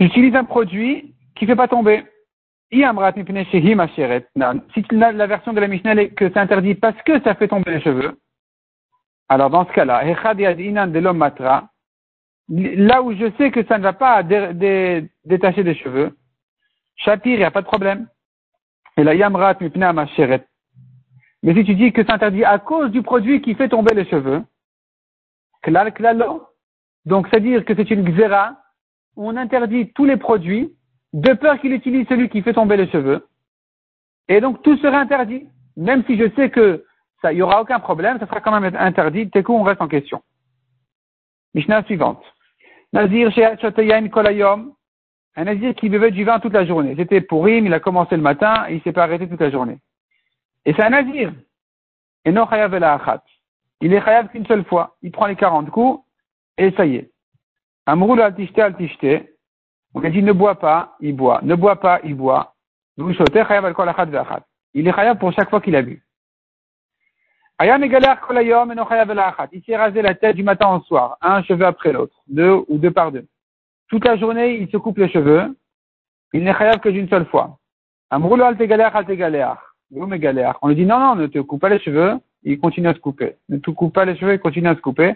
J'utilise 0.00 0.34
un 0.34 0.44
produit 0.44 1.14
qui 1.34 1.44
ne 1.44 1.50
fait 1.50 1.56
pas 1.56 1.68
tomber. 1.68 2.04
Si 2.72 2.78
la 2.80 2.92
version 5.26 5.52
de 5.52 5.60
la 5.60 5.68
Mishnah 5.68 5.94
est 5.94 6.08
que 6.08 6.30
c'est 6.30 6.38
interdit 6.38 6.74
parce 6.74 7.00
que 7.02 7.20
ça 7.22 7.34
fait 7.34 7.48
tomber 7.48 7.70
les 7.70 7.82
cheveux, 7.82 8.18
alors 9.28 9.50
dans 9.50 9.66
ce 9.66 9.72
cas-là, 9.72 10.02
là 12.48 13.02
où 13.02 13.12
je 13.14 13.30
sais 13.38 13.50
que 13.50 13.64
ça 13.66 13.78
ne 13.78 13.82
va 13.82 13.92
pas 13.92 14.22
détacher 14.22 15.62
des 15.64 15.74
cheveux, 15.74 16.16
Shapir, 16.96 17.34
il 17.34 17.38
n'y 17.38 17.44
a 17.44 17.50
pas 17.50 17.60
de 17.62 17.66
problème. 17.66 18.08
Et 18.96 19.04
la 19.04 19.14
Yamrat 19.14 19.58
Mais 19.60 21.54
si 21.54 21.64
tu 21.64 21.74
dis 21.74 21.92
que 21.92 22.02
c'est 22.02 22.12
interdit 22.12 22.44
à 22.44 22.58
cause 22.58 22.90
du 22.90 23.02
produit 23.02 23.42
qui 23.42 23.54
fait 23.54 23.68
tomber 23.68 23.94
les 23.94 24.06
cheveux, 24.06 24.42
donc 27.04 27.28
c'est-à-dire 27.28 27.64
que 27.64 27.74
c'est 27.74 27.90
une 27.90 28.04
xéra, 28.04 28.56
on 29.16 29.36
interdit 29.36 29.92
tous 29.92 30.04
les 30.04 30.16
produits 30.16 30.72
de 31.12 31.32
peur 31.32 31.58
qu'il 31.60 31.72
utilise 31.72 32.06
celui 32.08 32.28
qui 32.28 32.42
fait 32.42 32.52
tomber 32.52 32.76
les 32.76 32.88
cheveux. 32.88 33.26
Et 34.28 34.40
donc 34.40 34.62
tout 34.62 34.76
serait 34.78 34.96
interdit. 34.96 35.48
Même 35.76 36.04
si 36.06 36.16
je 36.16 36.30
sais 36.34 36.50
que 36.50 36.84
ça, 37.22 37.32
il 37.32 37.38
y 37.38 37.42
aura 37.42 37.60
aucun 37.60 37.80
problème, 37.80 38.18
ça 38.18 38.26
sera 38.26 38.40
quand 38.40 38.58
même 38.58 38.76
interdit. 38.76 39.30
Tekou, 39.30 39.54
on 39.54 39.62
reste 39.62 39.80
en 39.80 39.88
question. 39.88 40.22
Mishnah 41.54 41.84
suivante. 41.84 42.22
Nazir 42.92 43.30
Kolayom. 44.12 44.74
Un 45.38 45.44
Nazir 45.44 45.74
qui 45.74 45.90
buvait 45.90 46.10
du 46.10 46.24
vin 46.24 46.40
toute 46.40 46.54
la 46.54 46.64
journée. 46.64 46.94
C'était 46.96 47.20
pour 47.20 47.46
il 47.46 47.72
a 47.74 47.80
commencé 47.80 48.16
le 48.16 48.22
matin 48.22 48.64
et 48.68 48.76
il 48.76 48.82
s'est 48.82 48.92
pas 48.92 49.02
arrêté 49.02 49.28
toute 49.28 49.40
la 49.40 49.50
journée. 49.50 49.78
Et 50.64 50.72
c'est 50.72 50.82
un 50.82 50.90
Nazir. 50.90 51.32
Et 52.24 52.32
non 52.32 52.48
chayav. 52.48 52.74
Il 53.82 53.92
est 53.92 54.00
chayav 54.02 54.28
qu'une 54.28 54.46
seule 54.46 54.64
fois. 54.64 54.96
Il 55.02 55.12
prend 55.12 55.26
les 55.26 55.36
40 55.36 55.70
coups 55.70 56.02
et 56.56 56.70
ça 56.72 56.86
y 56.86 56.96
est. 56.96 57.10
Amroul 57.84 58.22
al 58.22 58.34
tishte 58.34 58.58
al 58.58 58.76
tishte. 58.76 59.06
On 59.94 60.02
a 60.02 60.10
dit 60.10 60.22
ne 60.22 60.32
bois 60.32 60.58
pas, 60.58 60.96
il 61.00 61.14
boit. 61.14 61.40
Ne 61.42 61.54
bois 61.54 61.76
pas, 61.80 62.00
il 62.02 62.14
boit. 62.14 62.54
Il 62.98 63.10
est 64.88 64.92
chayav 64.92 65.18
pour 65.18 65.32
chaque 65.32 65.50
fois 65.50 65.60
qu'il 65.60 65.76
a 65.76 65.82
bu. 65.82 66.02
Et. 67.58 67.66
Il 69.52 69.62
s'est 69.64 69.76
rasé 69.76 70.02
la 70.02 70.14
tête 70.14 70.36
du 70.36 70.42
matin 70.42 70.74
au 70.74 70.80
soir, 70.80 71.16
un 71.20 71.42
cheveu 71.42 71.64
après 71.64 71.92
l'autre, 71.92 72.14
deux 72.26 72.64
ou 72.68 72.78
deux 72.78 72.90
par 72.90 73.12
deux. 73.12 73.26
Toute 73.88 74.04
la 74.04 74.16
journée, 74.16 74.56
il 74.56 74.68
se 74.70 74.76
coupe 74.76 74.98
les 74.98 75.08
cheveux. 75.08 75.56
Il 76.32 76.42
n'est 76.42 76.54
chayav 76.54 76.80
que 76.80 76.88
d'une 76.88 77.08
seule 77.08 77.26
fois. 77.26 77.58
Amroul 78.10 78.42
al 78.42 78.56
tegalech 78.56 78.94
al 78.94 79.06
tegalech. 79.06 79.58
On 79.94 80.68
lui 80.68 80.74
dit 80.74 80.84
non, 80.84 80.98
non, 80.98 81.14
ne 81.14 81.26
te 81.28 81.38
coupe 81.38 81.60
pas 81.60 81.68
les 81.68 81.78
cheveux, 81.78 82.14
il 82.42 82.58
continue 82.58 82.88
à 82.88 82.94
se 82.94 82.98
couper. 82.98 83.36
Ne 83.48 83.58
te 83.58 83.70
coupe 83.70 83.94
pas 83.94 84.04
les 84.04 84.16
cheveux, 84.16 84.34
il 84.34 84.40
continue 84.40 84.68
à 84.68 84.74
se 84.74 84.80
couper. 84.80 85.14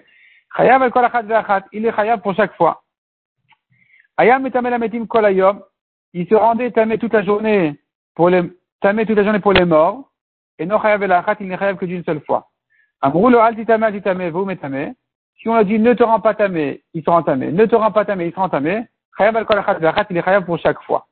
Chayav 0.57 0.83
al 0.83 0.93
kolachat 0.93 1.65
Il 1.73 1.85
est 1.85 1.93
chayav 1.93 2.21
pour 2.21 2.35
chaque 2.35 2.55
fois. 2.55 2.83
Ayam 4.17 4.43
metim 4.43 5.07
kolayom. 5.07 5.61
Il 6.13 6.29
se 6.29 6.35
rendait 6.35 6.71
tamé 6.71 6.99
toute 6.99 7.13
la 7.13 7.25
journée 7.25 7.81
pour 8.15 8.29
les, 8.29 8.43
tamé 8.81 9.07
toute 9.07 9.17
la 9.17 9.25
journée 9.25 9.41
pour 9.41 9.53
les 9.53 9.65
morts. 9.65 10.11
Et 10.59 10.67
non 10.67 10.81
chayav 10.81 11.03
el 11.03 11.23
il 11.41 11.49
n'est 11.49 11.59
chayav 11.59 11.77
que 11.77 11.87
d'une 11.87 12.05
seule 12.05 12.21
fois. 12.21 12.49
Amrou 13.01 13.27
al 13.37 13.57
titame 13.57 13.83
al 13.83 13.93
titame 13.93 14.31
vous 14.31 14.45
metame. 14.45 14.95
Si 15.41 15.49
on 15.49 15.55
a 15.55 15.65
dit 15.65 15.79
ne 15.79 15.95
te 15.95 16.03
rends 16.03 16.21
pas 16.21 16.35
tamé, 16.35 16.83
il 16.93 17.03
se 17.03 17.09
rend 17.09 17.23
tamé. 17.23 17.51
Ne 17.51 17.65
te 17.65 17.75
rends 17.75 17.93
pas 17.93 18.05
tamé, 18.05 18.27
il 18.27 18.33
se 18.33 18.37
rend 18.37 18.51
tamé. 18.51 18.87
Chayav 19.17 19.37
al 19.37 19.47
il 20.11 20.17
est 20.17 20.45
pour 20.45 20.59
chaque 20.59 20.81
fois. 20.83 21.07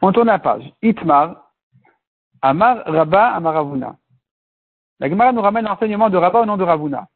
On 0.00 0.12
tourne 0.12 0.28
la 0.28 0.38
page. 0.38 0.72
Itmar, 0.80 1.50
Amar 2.40 2.84
Rabba 2.86 3.34
Amaravuna. 3.34 3.96
La 5.00 5.08
Gemara 5.08 5.32
nous 5.32 5.42
ramène 5.42 5.64
l'enseignement 5.64 6.10
de 6.10 6.16
Rabba 6.16 6.40
au 6.40 6.46
nom 6.46 6.56
de 6.56 6.64
Ravuna, 6.64 7.08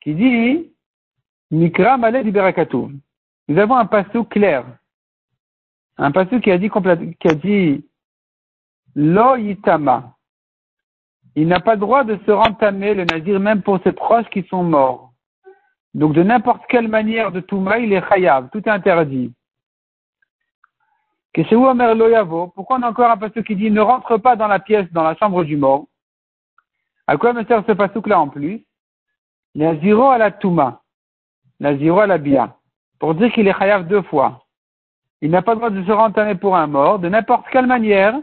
qui 0.00 0.14
dit 0.14 0.72
Mikra 1.50 1.96
Malé 1.96 2.28
Berakatu. 2.30 2.88
Nous 3.48 3.58
avons 3.58 3.76
un 3.76 3.86
passou 3.86 4.24
clair, 4.24 4.64
un 5.96 6.10
passou 6.10 6.40
qui 6.40 6.50
a 6.50 6.58
dit, 6.58 6.70
qui 7.20 7.28
a 7.28 7.34
dit 7.34 7.88
Lo 8.96 9.36
Yitama. 9.36 10.15
Il 11.36 11.48
n'a 11.48 11.60
pas 11.60 11.74
le 11.74 11.80
droit 11.80 12.02
de 12.02 12.18
se 12.24 12.30
rentamer, 12.30 12.94
le 12.94 13.04
nazir, 13.04 13.38
même 13.38 13.62
pour 13.62 13.78
ses 13.84 13.92
proches 13.92 14.28
qui 14.30 14.42
sont 14.44 14.64
morts. 14.64 15.12
Donc 15.92 16.14
de 16.14 16.22
n'importe 16.22 16.62
quelle 16.68 16.88
manière 16.88 17.30
de 17.30 17.40
Touma, 17.40 17.78
il 17.78 17.92
est 17.92 18.06
chayav, 18.08 18.48
tout 18.50 18.58
est 18.58 18.70
interdit. 18.70 19.32
Que 21.34 21.44
c'est 21.44 21.54
Omer 21.54 21.94
Loyavo. 21.94 22.48
Pourquoi 22.54 22.78
on 22.78 22.82
a 22.82 22.88
encore 22.88 23.10
un 23.10 23.18
passage 23.18 23.44
qui 23.44 23.54
dit 23.54 23.70
ne 23.70 23.82
rentre 23.82 24.16
pas 24.16 24.36
dans 24.36 24.48
la 24.48 24.58
pièce, 24.58 24.90
dans 24.92 25.02
la 25.02 25.14
chambre 25.16 25.44
du 25.44 25.58
mort? 25.58 25.84
À 27.06 27.18
quoi 27.18 27.34
me 27.34 27.44
sert 27.44 27.62
ce 27.66 27.72
passage 27.72 28.06
là 28.06 28.18
en 28.18 28.28
plus? 28.28 28.64
La 29.54 29.76
ziro 29.76 30.08
à 30.08 30.16
la 30.16 30.30
Touma. 30.30 30.80
La 31.60 31.76
ziro 31.76 32.00
à 32.00 32.06
la 32.06 32.16
Bia. 32.16 32.56
Pour 32.98 33.14
dire 33.14 33.30
qu'il 33.32 33.46
est 33.46 33.58
chayav 33.58 33.86
deux 33.86 34.02
fois. 34.02 34.46
Il 35.20 35.30
n'a 35.30 35.42
pas 35.42 35.52
le 35.52 35.58
droit 35.58 35.70
de 35.70 35.84
se 35.84 35.92
rentamer 35.92 36.34
pour 36.34 36.56
un 36.56 36.66
mort, 36.66 36.98
de 36.98 37.10
n'importe 37.10 37.46
quelle 37.50 37.66
manière. 37.66 38.14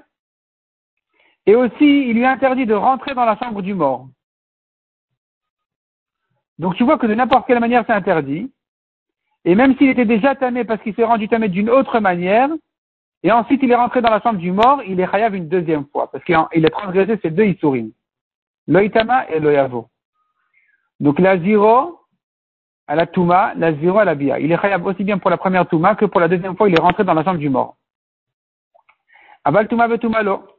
Et 1.46 1.56
aussi, 1.56 2.10
il 2.10 2.14
lui 2.14 2.26
interdit 2.26 2.66
de 2.66 2.74
rentrer 2.74 3.14
dans 3.14 3.26
la 3.26 3.38
chambre 3.38 3.62
du 3.62 3.74
mort. 3.74 4.08
Donc 6.58 6.76
tu 6.76 6.84
vois 6.84 6.98
que 6.98 7.08
de 7.08 7.16
n'importe 7.16 7.48
quelle 7.48 7.60
manière 7.60 7.84
c'est 7.86 7.94
interdit. 7.94 8.52
Et 9.46 9.56
même 9.56 9.76
s'il 9.78 9.90
était 9.90 10.06
déjà 10.06 10.36
tamé 10.36 10.64
parce 10.64 10.82
qu'il 10.82 10.96
s'est 10.96 11.04
rendu 11.04 11.28
tamé 11.28 11.50
d'une 11.50 11.70
autre 11.70 12.00
manière, 12.00 12.50
et 13.24 13.32
ensuite, 13.32 13.62
il 13.64 13.72
est 13.72 13.76
rentré 13.76 14.02
dans 14.02 14.10
la 14.10 14.20
chambre 14.22 14.40
du 14.40 14.52
mort, 14.52 14.82
il 14.86 15.00
est 15.00 15.10
chayav 15.10 15.34
une 15.34 15.48
deuxième 15.48 15.86
fois, 15.88 16.12
parce 16.12 16.24
qu'il 16.26 16.36
a 16.36 16.70
transgressé 16.70 17.18
ces 17.22 17.32
deux 17.32 17.46
isurim. 17.46 17.92
Loïtama 18.68 19.30
et 19.30 19.40
loyavo. 19.40 19.88
Donc 21.00 21.20
la 21.20 21.38
ziro 21.40 22.00
à 22.88 22.96
la 22.96 23.08
touma, 23.08 23.54
la 23.56 23.74
ziro 23.74 24.00
à 24.00 24.06
la 24.06 24.16
bia. 24.16 24.40
Il 24.40 24.52
est 24.52 24.62
chayav 24.62 24.86
aussi 24.86 25.06
bien 25.06 25.18
pour 25.18 25.30
la 25.30 25.38
première 25.38 25.68
touma 25.68 25.96
que 25.96 26.06
pour 26.06 26.20
la 26.20 26.28
deuxième 26.28 26.56
fois, 26.56 26.70
il 26.70 26.76
est 26.76 26.82
rentré 26.82 27.06
dans 27.06 27.14
la 27.14 27.24
chambre 27.24 27.40
du 27.40 27.50
mort. 27.50 27.78
Aval 29.46 29.68
touma 29.68 29.88
lo. 30.22 30.53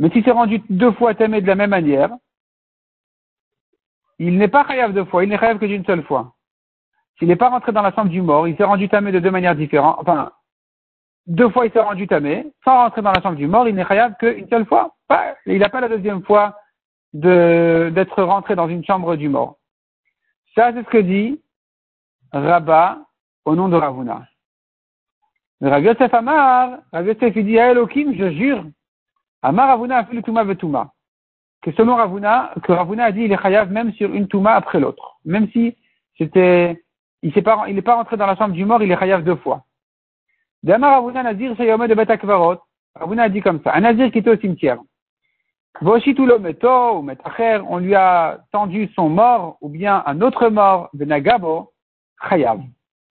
Mais 0.00 0.08
s'il 0.10 0.24
s'est 0.24 0.30
rendu 0.30 0.62
deux 0.70 0.92
fois 0.92 1.14
tamé 1.14 1.42
de 1.42 1.46
la 1.46 1.54
même 1.54 1.70
manière, 1.70 2.10
il 4.18 4.38
n'est 4.38 4.48
pas 4.48 4.66
chayav 4.66 4.94
deux 4.94 5.04
fois, 5.04 5.22
il 5.22 5.28
n'est 5.28 5.38
chayav 5.38 5.58
que 5.58 5.66
d'une 5.66 5.84
seule 5.84 6.02
fois. 6.04 6.32
S'il 7.18 7.28
n'est 7.28 7.36
pas 7.36 7.50
rentré 7.50 7.70
dans 7.70 7.82
la 7.82 7.92
chambre 7.92 8.10
du 8.10 8.22
mort, 8.22 8.48
il 8.48 8.56
s'est 8.56 8.64
rendu 8.64 8.88
tamé 8.88 9.12
de 9.12 9.18
deux 9.18 9.30
manières 9.30 9.54
différentes, 9.54 9.98
enfin, 10.00 10.32
deux 11.26 11.50
fois 11.50 11.66
il 11.66 11.72
s'est 11.72 11.80
rendu 11.80 12.06
tamé, 12.06 12.50
sans 12.64 12.76
rentrer 12.76 13.02
dans 13.02 13.12
la 13.12 13.20
chambre 13.20 13.36
du 13.36 13.46
mort, 13.46 13.68
il 13.68 13.74
n'est 13.74 13.84
khayab 13.84 14.16
qu'une 14.16 14.48
seule 14.48 14.64
fois. 14.64 14.96
il 15.44 15.58
n'a 15.58 15.68
pas 15.68 15.82
la 15.82 15.88
deuxième 15.90 16.22
fois 16.22 16.56
d'être 17.12 18.22
rentré 18.22 18.56
dans 18.56 18.68
une 18.68 18.84
chambre 18.84 19.16
du 19.16 19.28
mort. 19.28 19.58
Ça, 20.54 20.72
c'est 20.72 20.82
ce 20.82 20.88
que 20.88 20.98
dit 20.98 21.42
Rabat 22.32 22.98
au 23.44 23.54
nom 23.54 23.68
de 23.68 23.76
Ravuna. 23.76 24.26
Rav 25.60 25.84
Yosef 25.84 26.14
Amar, 26.14 26.78
Rav 26.90 27.06
Yosef 27.06 27.36
dit 27.36 27.58
à 27.58 27.72
Elohim, 27.72 28.14
je 28.16 28.30
jure, 28.30 28.64
Amar 29.42 29.68
Ravuna 29.68 29.98
a 29.98 30.04
fait 30.04 30.14
le 30.14 30.22
Touma 30.22 30.44
Vetuma. 30.44 30.92
Que 31.62 31.72
selon 31.72 31.96
Ravuna, 31.96 32.52
que 32.62 32.72
Ravuna 32.72 33.04
a 33.04 33.12
dit 33.12 33.22
il 33.22 33.32
est 33.32 33.42
chayav 33.42 33.70
même 33.70 33.92
sur 33.92 34.12
une 34.12 34.28
Touma 34.28 34.54
après 34.54 34.80
l'autre. 34.80 35.18
Même 35.24 35.48
si 35.50 35.76
c'était, 36.16 36.82
il 37.22 37.32
n'est 37.34 37.42
pas, 37.42 37.64
il 37.68 37.82
pas 37.82 37.96
rentré 37.96 38.16
dans 38.16 38.26
la 38.26 38.36
chambre 38.36 38.54
du 38.54 38.64
mort, 38.64 38.82
il 38.82 38.90
est 38.90 38.98
chayav 38.98 39.22
deux 39.22 39.36
fois. 39.36 39.64
Damar 40.62 40.92
Ravuna 40.92 41.22
Nazir 41.22 41.56
Shayome 41.56 41.86
de 41.86 41.94
Betakvarot. 41.94 42.58
Ravuna 42.94 43.24
a 43.24 43.28
dit 43.28 43.40
comme 43.40 43.62
ça. 43.62 43.72
Un 43.74 43.80
Nazir 43.80 44.10
qui 44.10 44.18
était 44.18 44.30
au 44.30 44.36
cimetière. 44.36 44.78
Voshitulo 45.80 46.38
Meto 46.38 46.98
ou 46.98 47.02
Metacher, 47.02 47.60
on 47.68 47.78
lui 47.78 47.94
a 47.94 48.40
tendu 48.52 48.90
son 48.94 49.08
mort 49.08 49.56
ou 49.62 49.70
bien 49.70 50.02
un 50.04 50.20
autre 50.20 50.48
mort 50.48 50.90
de 50.92 51.04
Nagabo, 51.04 51.72
Chayav. 52.28 52.60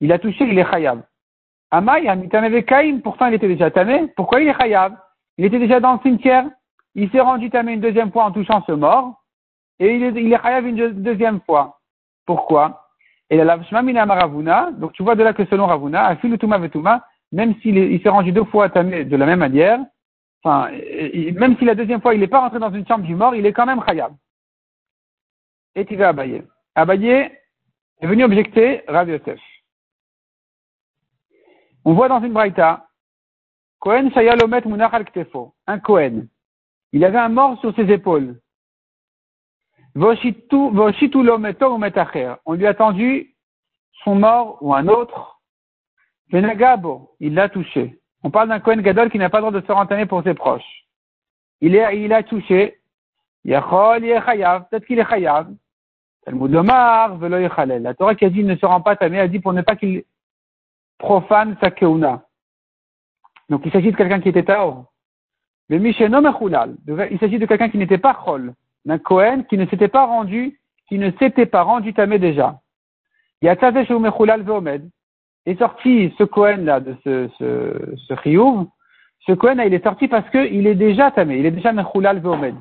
Il 0.01 0.11
a 0.11 0.19
touché, 0.19 0.45
il 0.45 0.59
est 0.59 0.69
Chayav. 0.69 1.01
Amay, 1.71 2.07
Amitameve 2.07 2.63
Kaim, 2.63 2.99
pourtant 3.03 3.27
il 3.27 3.35
était 3.35 3.47
déjà 3.47 3.71
tamé. 3.71 4.07
Pourquoi 4.15 4.41
il 4.41 4.47
est 4.47 4.57
Chayav? 4.57 4.95
Il 5.39 5.45
était 5.45 5.57
déjà 5.57 5.79
dans 5.79 5.93
le 5.93 5.99
cimetière. 5.99 6.49
Il 6.95 7.09
s'est 7.11 7.21
rendu 7.21 7.49
tamé 7.49 7.71
une 7.71 7.79
deuxième 7.79 8.11
fois 8.11 8.25
en 8.25 8.31
touchant 8.33 8.61
ce 8.67 8.73
mort. 8.73 9.23
Et 9.79 9.95
il 9.95 10.03
est, 10.03 10.21
il 10.21 10.67
une 10.67 11.01
deuxième 11.01 11.39
fois. 11.45 11.79
Pourquoi? 12.25 12.89
Et 13.29 13.37
la 13.37 13.45
Lavshma 13.45 13.81
Ravuna, 14.05 14.71
donc 14.73 14.91
tu 14.91 15.01
vois 15.01 15.15
de 15.15 15.23
là 15.23 15.31
que 15.31 15.45
selon 15.45 15.67
Ravuna, 15.67 16.07
Afilutuma 16.07 16.57
Vetuma, 16.57 17.05
même 17.31 17.55
s'il 17.61 18.01
s'est 18.01 18.09
rendu 18.09 18.33
deux 18.33 18.43
fois 18.43 18.67
tamé 18.67 19.05
de 19.05 19.15
la 19.15 19.25
même 19.25 19.39
manière, 19.39 19.79
enfin, 20.43 20.71
même 21.35 21.55
si 21.57 21.63
la 21.63 21.75
deuxième 21.75 22.01
fois 22.01 22.13
il 22.13 22.19
n'est 22.19 22.27
pas 22.27 22.41
rentré 22.41 22.59
dans 22.59 22.73
une 22.73 22.85
chambre 22.85 23.05
du 23.05 23.15
mort, 23.15 23.33
il 23.33 23.45
est 23.45 23.53
quand 23.53 23.65
même 23.65 23.81
khayab. 23.81 24.11
Et 25.75 25.87
il 25.89 25.97
va 25.97 26.09
Abaye. 26.09 26.43
Abaye 26.75 27.31
est 28.01 28.07
venu 28.07 28.25
objecter 28.25 28.83
Rav. 28.89 29.09
On 31.85 31.93
voit 31.93 32.09
dans 32.09 32.21
une 32.21 32.33
braïta, 32.33 32.88
Kohen 33.79 34.11
Shayalomet 34.11 34.65
Munach 34.65 34.93
al 34.93 35.05
Ktefo, 35.05 35.53
un 35.67 35.79
Kohen. 35.79 36.27
Il 36.91 37.05
avait 37.05 37.17
un 37.17 37.29
mort 37.29 37.59
sur 37.61 37.73
ses 37.75 37.89
épaules. 37.91 38.39
On 39.95 40.13
lui 42.53 42.67
a 42.67 42.73
tendu 42.73 43.35
son 44.03 44.15
mort 44.15 44.57
ou 44.61 44.73
un 44.73 44.87
autre 44.87 45.39
Benagabo, 46.31 47.15
il 47.19 47.33
l'a 47.33 47.49
touché. 47.49 47.99
On 48.23 48.29
parle 48.29 48.49
d'un 48.49 48.59
Kohen 48.59 48.81
Gadol 48.81 49.09
qui 49.09 49.17
n'a 49.17 49.29
pas 49.29 49.39
le 49.39 49.47
droit 49.47 49.59
de 49.59 49.65
se 49.65 49.71
rentamer 49.71 50.05
pour 50.05 50.21
ses 50.23 50.35
proches. 50.35 50.85
Il 51.61 51.75
est, 51.75 52.03
il 52.03 52.13
a 52.13 52.21
touché. 52.21 52.79
Yachol, 53.45 54.01
peut-être 54.01 54.85
qu'il 54.85 54.99
est 54.99 55.09
Chayav. 55.09 55.51
Talmud 56.23 56.51
Lomar, 56.51 57.17
Velo. 57.17 57.37
La 57.37 57.93
Torah 57.95 58.13
qui 58.15 58.25
a 58.25 58.29
dit 58.29 58.43
ne 58.43 58.55
se 58.55 58.65
rend 58.65 58.81
pas 58.81 58.95
tamé, 58.95 59.19
a 59.19 59.27
dit 59.27 59.39
pour 59.39 59.53
ne 59.53 59.61
pas 59.61 59.75
qu'il 59.75 60.03
profane 60.99 61.57
sa 61.61 61.71
keuna. 61.71 62.28
Donc 63.49 63.61
il 63.65 63.71
s'agit 63.71 63.91
de 63.91 63.97
quelqu'un 63.97 64.19
qui 64.19 64.29
était 64.29 64.43
Taor. 64.43 64.85
Le 65.69 65.79
Misheno 65.79 66.21
Mechulal. 66.21 66.75
Il 67.11 67.19
s'agit 67.19 67.39
de 67.39 67.45
quelqu'un 67.45 67.69
qui 67.69 67.77
n'était 67.77 67.97
pas 67.97 68.17
Chol. 68.25 68.53
D'un 68.85 68.97
Kohen 68.97 69.45
qui 69.45 69.57
ne 69.57 69.65
s'était 69.67 69.87
pas 69.87 70.05
rendu, 70.05 70.59
qui 70.87 70.97
ne 70.97 71.11
s'était 71.19 71.45
pas 71.45 71.63
rendu 71.63 71.93
tamé 71.93 72.17
déjà. 72.19 72.59
Yatzaveh 73.41 73.87
Mechulal 73.89 74.43
Veomed 74.43 74.89
est 75.45 75.57
sorti 75.59 76.13
ce 76.17 76.23
Cohen 76.23 76.63
là 76.63 76.79
de 76.79 76.95
ce 77.03 77.29
ce 77.39 77.95
ce 78.07 78.67
ce 79.21 79.33
Cohen 79.33 79.55
là 79.55 79.65
il 79.65 79.73
est 79.73 79.83
sorti 79.83 80.07
parce 80.07 80.29
qu'il 80.29 80.65
est 80.67 80.75
déjà 80.75 81.11
tamé, 81.11 81.39
il 81.39 81.45
est 81.45 81.51
déjà 81.51 81.71
Mechulal 81.73 82.19
Veomed. 82.19 82.55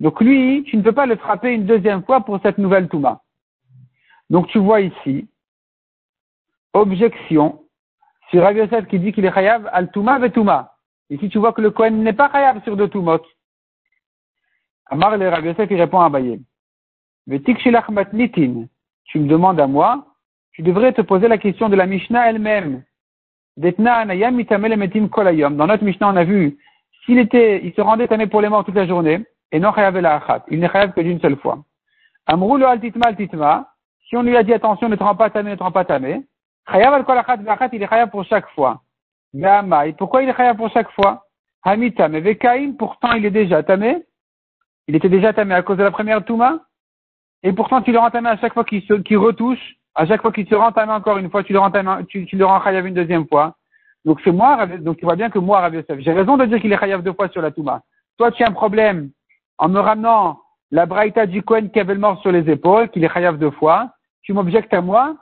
Donc 0.00 0.20
lui, 0.20 0.64
tu 0.64 0.76
ne 0.76 0.82
peux 0.82 0.92
pas 0.92 1.06
le 1.06 1.16
frapper 1.16 1.52
une 1.52 1.66
deuxième 1.66 2.02
fois 2.04 2.20
pour 2.22 2.40
cette 2.42 2.58
nouvelle 2.58 2.88
Touma. 2.88 3.22
Donc 4.28 4.48
tu 4.48 4.58
vois 4.58 4.80
ici, 4.80 5.28
objection 6.72 7.63
sur 8.34 8.42
Rav 8.42 8.56
Yosef 8.56 8.88
qui 8.88 8.98
dit 8.98 9.12
qu'il 9.12 9.24
est 9.24 9.32
Chayav 9.32 9.70
al 9.72 9.92
Touma 9.92 10.18
ve 10.18 10.28
Touma. 10.28 10.72
Ici 11.08 11.28
tu 11.28 11.38
vois 11.38 11.52
que 11.52 11.60
le 11.60 11.70
Cohen 11.70 11.92
n'est 11.92 12.12
pas 12.12 12.28
Chayav 12.32 12.64
sur 12.64 12.76
deux 12.76 12.88
Toumot. 12.88 13.20
Amar 14.86 15.16
le 15.16 15.28
Rabbi 15.28 15.46
Yosef, 15.46 15.70
il 15.70 15.80
répond 15.80 16.00
à 16.00 16.06
Abaye. 16.06 16.40
matnitin. 17.28 18.64
Tu 19.04 19.20
me 19.20 19.28
demandes 19.28 19.60
à 19.60 19.68
moi, 19.68 20.04
tu 20.50 20.62
devrais 20.62 20.92
te 20.92 21.02
poser 21.02 21.28
la 21.28 21.38
question 21.38 21.68
de 21.68 21.76
la 21.76 21.86
Mishnah 21.86 22.28
elle-même. 22.28 22.82
Dans 23.56 23.70
notre 25.66 25.84
Mishnah, 25.84 26.08
on 26.08 26.16
a 26.16 26.24
vu, 26.24 26.58
s'il 27.04 27.20
était, 27.20 27.64
il 27.64 27.72
se 27.72 27.80
rendait 27.82 28.08
tamé 28.08 28.26
pour 28.26 28.40
les 28.40 28.48
morts 28.48 28.64
toute 28.64 28.74
la 28.74 28.88
journée, 28.88 29.24
et 29.52 29.60
non 29.60 29.72
Il 29.76 30.58
n'est 30.58 30.68
chayav 30.68 30.92
que 30.92 31.00
d'une 31.02 31.20
seule 31.20 31.36
fois. 31.36 31.62
Amrou 32.26 32.56
lo 32.56 32.66
altitma 32.66 33.10
altitma. 33.10 33.68
Si 34.08 34.16
on 34.16 34.22
lui 34.22 34.36
a 34.36 34.42
dit 34.42 34.52
attention, 34.52 34.88
ne 34.88 34.96
te 34.96 35.04
rends 35.04 35.14
pas 35.14 35.30
tamé, 35.30 35.52
ne 35.52 35.56
te 35.56 35.62
rends 35.62 35.70
pas 35.70 35.84
tamé. 35.84 36.24
Chayav 36.70 36.94
al 36.94 37.04
kol 37.04 37.22
il 37.72 37.82
est 37.82 37.88
chayav 37.88 38.10
pour 38.10 38.24
chaque 38.24 38.48
fois. 38.50 38.80
Mais 39.32 39.48
pourquoi 39.98 40.22
il 40.22 40.28
est 40.28 40.36
chayav 40.36 40.56
pour 40.56 40.70
chaque 40.70 40.90
fois? 40.92 41.24
Hamita, 41.62 42.08
mais 42.08 42.20
Vekaim, 42.20 42.74
pourtant 42.78 43.12
il 43.12 43.24
est 43.24 43.30
déjà 43.30 43.62
tamé. 43.62 44.04
Il 44.86 44.96
était 44.96 45.08
déjà 45.08 45.32
tamé 45.32 45.54
à 45.54 45.62
cause 45.62 45.78
de 45.78 45.82
la 45.82 45.90
première 45.90 46.24
touma. 46.24 46.60
Et 47.42 47.52
pourtant 47.52 47.82
tu 47.82 47.92
le 47.92 47.98
rends 47.98 48.10
tamé 48.10 48.28
à 48.28 48.36
chaque 48.38 48.54
fois 48.54 48.64
qu'il 48.64 49.18
retouche. 49.18 49.76
À 49.94 50.06
chaque 50.06 50.22
fois 50.22 50.32
qu'il 50.32 50.48
se 50.48 50.54
rend 50.54 50.72
tamé 50.72 50.92
encore 50.92 51.18
une 51.18 51.30
fois, 51.30 51.44
tu 51.44 51.52
le 51.52 51.58
rends 51.58 51.70
tamé, 51.70 52.04
tu, 52.08 52.26
le 52.32 52.44
rends 52.44 52.62
chayav 52.62 52.86
une 52.86 52.94
deuxième 52.94 53.26
fois. 53.28 53.54
Donc 54.04 54.20
c'est 54.22 54.32
moi, 54.32 54.66
donc 54.66 54.98
tu 54.98 55.04
vois 55.04 55.16
bien 55.16 55.30
que 55.30 55.38
moi, 55.38 55.68
Yosef, 55.68 55.98
j'ai 56.00 56.12
raison 56.12 56.36
de 56.36 56.44
dire 56.44 56.60
qu'il 56.60 56.72
est 56.72 56.78
chayav 56.78 57.02
deux 57.02 57.14
fois 57.14 57.28
sur 57.28 57.40
la 57.40 57.50
touma. 57.50 57.80
Toi, 58.18 58.30
tu 58.32 58.44
as 58.44 58.48
un 58.48 58.52
problème 58.52 59.10
en 59.58 59.68
me 59.68 59.80
ramenant 59.80 60.40
la 60.70 60.86
braïta 60.86 61.26
du 61.26 61.42
Kohen 61.42 61.70
qui 61.70 61.80
avait 61.80 61.94
le 61.94 62.00
mort 62.00 62.20
sur 62.20 62.32
les 62.32 62.50
épaules, 62.50 62.90
qu'il 62.90 63.04
est 63.04 63.12
chayav 63.12 63.38
deux 63.38 63.50
fois. 63.52 63.90
Tu 64.22 64.32
m'objectes 64.32 64.74
à 64.74 64.80
moi. 64.80 65.16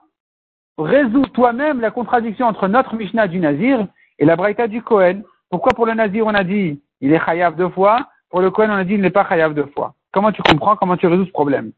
Résous 0.78 1.26
toi-même 1.26 1.80
la 1.80 1.90
contradiction 1.90 2.46
entre 2.46 2.68
notre 2.68 2.96
Mishnah 2.96 3.28
du 3.28 3.38
Nazir 3.38 3.86
et 4.18 4.24
la 4.24 4.36
braïta 4.36 4.68
du 4.68 4.82
Kohen. 4.82 5.22
Pourquoi 5.50 5.72
pour 5.74 5.86
le 5.86 5.94
Nazir 5.94 6.26
on 6.26 6.34
a 6.34 6.44
dit 6.44 6.82
il 7.00 7.12
est 7.12 7.24
chayav 7.24 7.56
deux 7.56 7.68
fois, 7.68 8.08
pour 8.30 8.40
le 8.40 8.50
Kohen 8.50 8.70
on 8.70 8.74
a 8.74 8.84
dit 8.84 8.94
il 8.94 9.00
n'est 9.00 9.10
pas 9.10 9.28
chayav 9.28 9.54
deux 9.54 9.66
fois. 9.66 9.94
Comment 10.12 10.32
tu 10.32 10.42
comprends, 10.42 10.76
comment 10.76 10.96
tu 10.96 11.06
résous 11.06 11.26
ce 11.26 11.30
problème? 11.30 11.72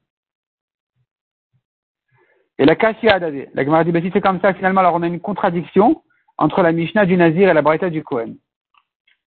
Et 2.59 2.65
la 2.65 2.77
Kashia 2.77 3.19
la 3.19 3.65
Gemara 3.65 3.85
dit, 3.85 3.91
ben, 3.91 4.03
si 4.03 4.11
c'est 4.13 4.21
comme 4.21 4.41
ça, 4.41 4.55
finalement, 4.55 4.81
alors 4.81 4.95
on 4.95 5.03
a 5.03 5.09
une 5.09 5.21
contradiction 5.21 6.03
entre 6.39 6.63
la 6.63 6.73
Mishnah 6.73 7.07
du 7.07 7.17
Nazir 7.17 7.49
et 7.49 7.55
la 7.55 7.63
braïta 7.63 7.91
du 7.91 8.05
Kohen. 8.05 8.37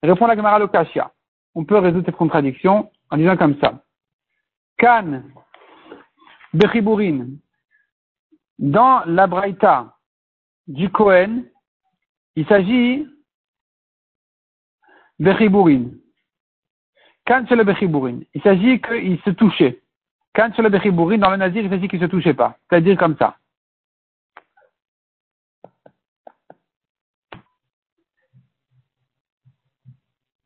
Répond 0.02 0.28
la 0.28 0.36
Gemara 0.36 0.60
le 0.60 0.68
Kashia. 0.68 1.12
On 1.56 1.66
peut 1.66 1.78
résoudre 1.78 2.06
cette 2.06 2.16
contradiction 2.16 2.90
en 3.10 3.18
disant 3.18 3.36
comme 3.36 3.58
ça. 3.60 3.82
Kan 4.78 5.24
Bechiburin, 6.54 7.28
dans 8.60 9.04
la 9.06 9.28
braïta 9.28 9.96
du 10.68 10.90
Kohen, 10.90 11.46
il 12.36 12.46
s'agit 12.48 13.08
Bechiburin. 15.20 15.86
Quand 17.26 17.46
sur 17.48 17.56
le 17.56 17.64
Bechiburin, 17.64 18.20
il 18.34 18.42
s'agit 18.42 18.80
qu'il 18.82 19.20
se 19.22 19.32
touchait. 19.32 19.82
Quand 20.34 20.54
sur 20.54 20.64
le 20.64 20.70
Bechiburin, 20.70 21.18
dans 21.18 21.32
le 21.32 21.38
Nazir, 21.38 21.64
il 21.64 21.70
s'agit 21.70 21.88
qu'il 21.88 22.00
ne 22.00 22.06
se 22.06 22.12
touchait 22.12 22.34
pas. 22.34 22.58
C'est-à-dire 22.70 22.98
comme 22.98 23.18
ça. 23.18 23.38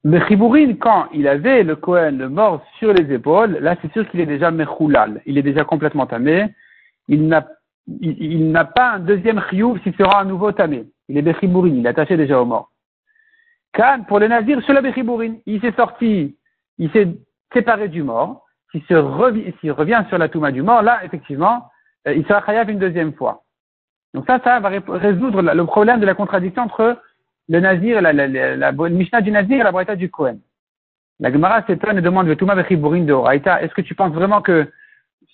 Bechiburin, 0.03 0.75
quand 0.75 1.09
il 1.13 1.27
avait 1.27 1.63
le 1.63 1.75
Kohen, 1.75 2.17
le 2.17 2.29
mort, 2.29 2.65
sur 2.79 2.93
les 2.93 3.13
épaules, 3.13 3.57
là 3.59 3.75
c'est 3.81 3.91
sûr 3.93 4.09
qu'il 4.09 4.19
est 4.19 4.25
déjà 4.25 4.49
Mechoulal. 4.49 5.21
Il 5.25 5.37
est 5.37 5.43
déjà 5.43 5.63
complètement 5.63 6.07
tamé. 6.07 6.53
Il 7.07 7.27
n'a 7.27 7.47
il, 7.87 8.51
n'a 8.51 8.65
pas 8.65 8.93
un 8.93 8.99
deuxième 8.99 9.41
chiyuv 9.49 9.81
s'il 9.83 9.95
sera 9.95 10.19
à 10.19 10.25
nouveau 10.25 10.51
tamé. 10.51 10.85
Il 11.09 11.17
est 11.17 11.21
Bechiburin, 11.21 11.69
il 11.69 11.85
est 11.85 11.89
attaché 11.89 12.17
déjà 12.17 12.39
au 12.39 12.45
mort. 12.45 12.71
Khan, 13.73 14.03
pour 14.07 14.19
le 14.19 14.27
navire, 14.27 14.61
sur 14.63 14.73
la 14.73 14.81
Bechibourine, 14.81 15.39
il 15.45 15.61
s'est 15.61 15.73
sorti, 15.73 16.37
il 16.77 16.91
s'est 16.91 17.07
séparé 17.53 17.87
du 17.87 18.03
mort. 18.03 18.45
S'il 18.71 18.97
revient, 18.97 20.03
sur 20.07 20.17
la 20.17 20.29
Touma 20.29 20.51
du 20.51 20.61
mort, 20.61 20.81
là, 20.81 21.03
effectivement, 21.03 21.69
euh, 22.07 22.13
il 22.13 22.25
sera 22.25 22.45
chayav 22.45 22.69
une 22.69 22.79
deuxième 22.79 23.13
fois. 23.13 23.43
Donc 24.13 24.25
ça, 24.27 24.39
ça 24.43 24.59
va 24.59 24.69
résoudre 24.69 25.41
le 25.41 25.65
problème 25.65 25.99
de 25.99 26.05
la 26.05 26.15
contradiction 26.15 26.63
entre 26.63 26.97
le 27.49 27.59
nazir, 27.59 28.01
la, 28.01 28.13
la, 28.13 28.71
Mishnah 28.71 29.21
du 29.21 29.31
nazir 29.31 29.59
et 29.59 29.63
la 29.63 29.71
Braïta 29.71 29.95
du 29.95 30.09
Kohen. 30.09 30.39
La 31.19 31.31
Gemara 31.31 31.63
s'étonne 31.63 31.97
et 31.97 32.01
demande 32.01 32.27
le 32.27 32.35
Touma 32.35 32.55
Bechibourine 32.55 33.05
de 33.05 33.13
Oraïta. 33.13 33.61
Est-ce 33.61 33.73
que 33.73 33.81
tu 33.81 33.93
penses 33.93 34.13
vraiment 34.13 34.41
que 34.41 34.71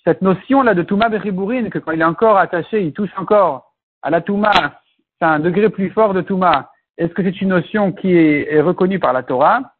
cette 0.08 0.22
notion-là 0.22 0.72
de 0.72 0.82
Touma 0.82 1.10
Bechibourine, 1.10 1.68
que 1.68 1.78
quand 1.78 1.92
il 1.92 2.00
est 2.00 2.04
encore 2.04 2.38
attaché, 2.38 2.82
il 2.82 2.94
touche 2.94 3.10
encore 3.18 3.74
à 4.00 4.08
la 4.08 4.22
Touma, 4.22 4.80
c'est 5.20 5.26
un 5.26 5.38
degré 5.38 5.68
plus 5.68 5.90
fort 5.90 6.14
de 6.14 6.22
Touma, 6.22 6.70
est-ce 6.96 7.12
que 7.12 7.22
c'est 7.22 7.42
une 7.42 7.50
notion 7.50 7.92
qui 7.92 8.16
est, 8.16 8.58
reconnue 8.62 8.98
par 8.98 9.12
la 9.12 9.22
Torah? 9.22 9.74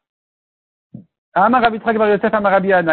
Et 1.34 1.40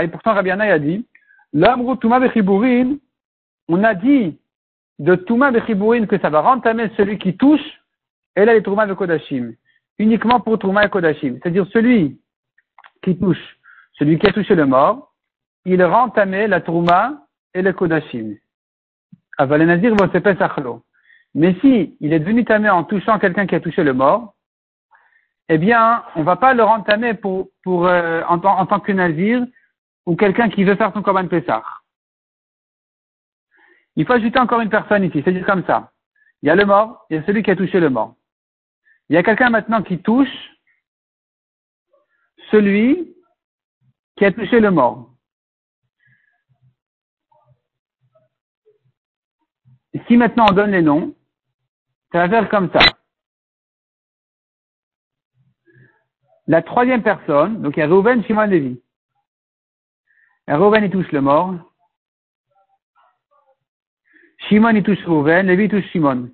pourtant, 0.08 0.34
Rabbi 0.34 0.50
a 0.50 0.80
dit, 0.80 1.06
L'amru 1.52 1.98
Touma 1.98 2.22
Bechiburin, 2.22 2.96
on 3.68 3.84
a 3.84 3.94
dit 3.94 4.40
de 5.00 5.16
Touma 5.16 5.52
Bechiburin 5.52 6.06
que 6.06 6.18
ça 6.20 6.30
va 6.30 6.40
rentamer 6.40 6.90
celui 6.96 7.18
qui 7.18 7.36
touche, 7.36 7.82
et 8.38 8.46
là, 8.46 8.54
les 8.54 8.64
Touma 8.64 8.88
Kodashim. 8.96 9.56
Uniquement 10.00 10.40
pour 10.40 10.58
Touma 10.58 10.86
et 10.86 10.90
Kodashim. 10.90 11.38
C'est-à-dire 11.42 11.68
celui 11.74 12.18
qui 13.04 13.18
touche, 13.18 13.58
celui 14.00 14.18
qui 14.20 14.28
a 14.28 14.32
touché 14.32 14.56
le 14.56 14.66
mort, 14.66 15.12
il 15.66 15.84
rentamait 15.84 16.48
la 16.48 16.62
Touma 16.62 17.25
et 17.56 17.62
le 17.62 17.74
Kodashim. 17.74 18.36
Avalenazir. 19.38 19.96
Mais 21.34 21.56
si 21.62 21.98
il 22.00 22.14
est 22.14 22.20
devenu 22.20 22.46
tamé 22.46 22.70
en 22.70 22.84
touchant 22.84 23.18
quelqu'un 23.18 23.48
qui 23.48 23.56
a 23.56 23.60
touché 23.60 23.84
le 23.84 23.94
mort, 23.94 24.36
eh 25.50 25.58
bien, 25.58 26.04
on 26.16 26.20
ne 26.20 26.26
va 26.26 26.36
pas 26.36 26.54
le 26.54 26.64
rendre 26.64 26.86
tamé 26.86 27.14
pour, 27.14 27.50
euh, 27.68 28.22
en, 28.28 28.40
tant 28.40 28.80
que 28.80 28.92
nazir 28.92 29.46
ou 30.06 30.16
quelqu'un 30.16 30.50
qui 30.50 30.64
veut 30.64 30.76
faire 30.76 30.94
son 30.94 31.02
korban 31.02 31.28
Pessah. 31.28 31.64
Il 33.96 34.06
faut 34.06 34.14
ajouter 34.14 34.40
encore 34.40 34.62
une 34.62 34.70
personne 34.70 35.04
ici, 35.04 35.22
c'est-à-dire 35.24 35.46
comme 35.46 35.66
ça. 35.66 35.92
Il 36.42 36.48
y 36.48 36.50
a 36.50 36.56
le 36.56 36.66
mort, 36.66 37.06
il 37.10 37.18
y 37.18 37.20
a 37.20 37.26
celui 37.26 37.44
qui 37.44 37.52
a 37.52 37.56
touché 37.56 37.80
le 37.80 37.90
mort. 37.90 38.16
Il 39.10 39.16
y 39.16 39.18
a 39.18 39.24
quelqu'un 39.24 39.50
maintenant 39.50 39.82
qui 39.82 40.00
touche 40.00 40.28
celui 42.52 43.16
qui 44.18 44.26
a 44.26 44.32
touché 44.32 44.60
le 44.60 44.72
mort. 44.72 45.15
Si 50.08 50.18
maintenant 50.18 50.48
on 50.50 50.54
donne 50.54 50.72
les 50.72 50.82
noms, 50.82 51.16
ça 52.12 52.20
va 52.20 52.30
faire 52.30 52.50
comme 52.50 52.72
ça. 52.72 52.80
La 56.48 56.62
troisième 56.62 57.02
personne, 57.02 57.62
donc 57.62 57.76
il 57.76 57.80
y 57.80 57.84
a 57.84 57.88
Reuven, 57.88 58.24
Shimon, 58.24 58.46
Lévi. 58.46 58.80
Reuven, 60.48 60.84
il 60.84 60.92
touche 60.92 61.12
le 61.12 61.22
mort. 61.22 61.56
Shimon, 64.48 64.76
il 64.76 64.84
touche 64.84 65.04
Reuven, 65.06 65.48
Lévi 65.48 65.70
touche 65.70 65.90
Shimon. 65.92 66.30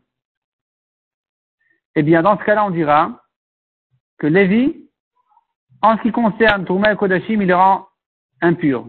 Eh 1.96 2.04
bien, 2.04 2.22
dans 2.22 2.38
ce 2.38 2.44
cas-là, 2.44 2.66
on 2.66 2.72
dira 2.72 3.24
que 4.18 4.28
Lévi, 4.28 4.90
en 5.82 5.98
ce 5.98 6.02
qui 6.04 6.12
concerne 6.12 6.66
Tourma 6.66 6.92
et 6.92 6.96
Kodashim, 6.98 7.42
il 7.42 7.48
le 7.48 7.56
rend 7.56 7.88
impur. 8.42 8.86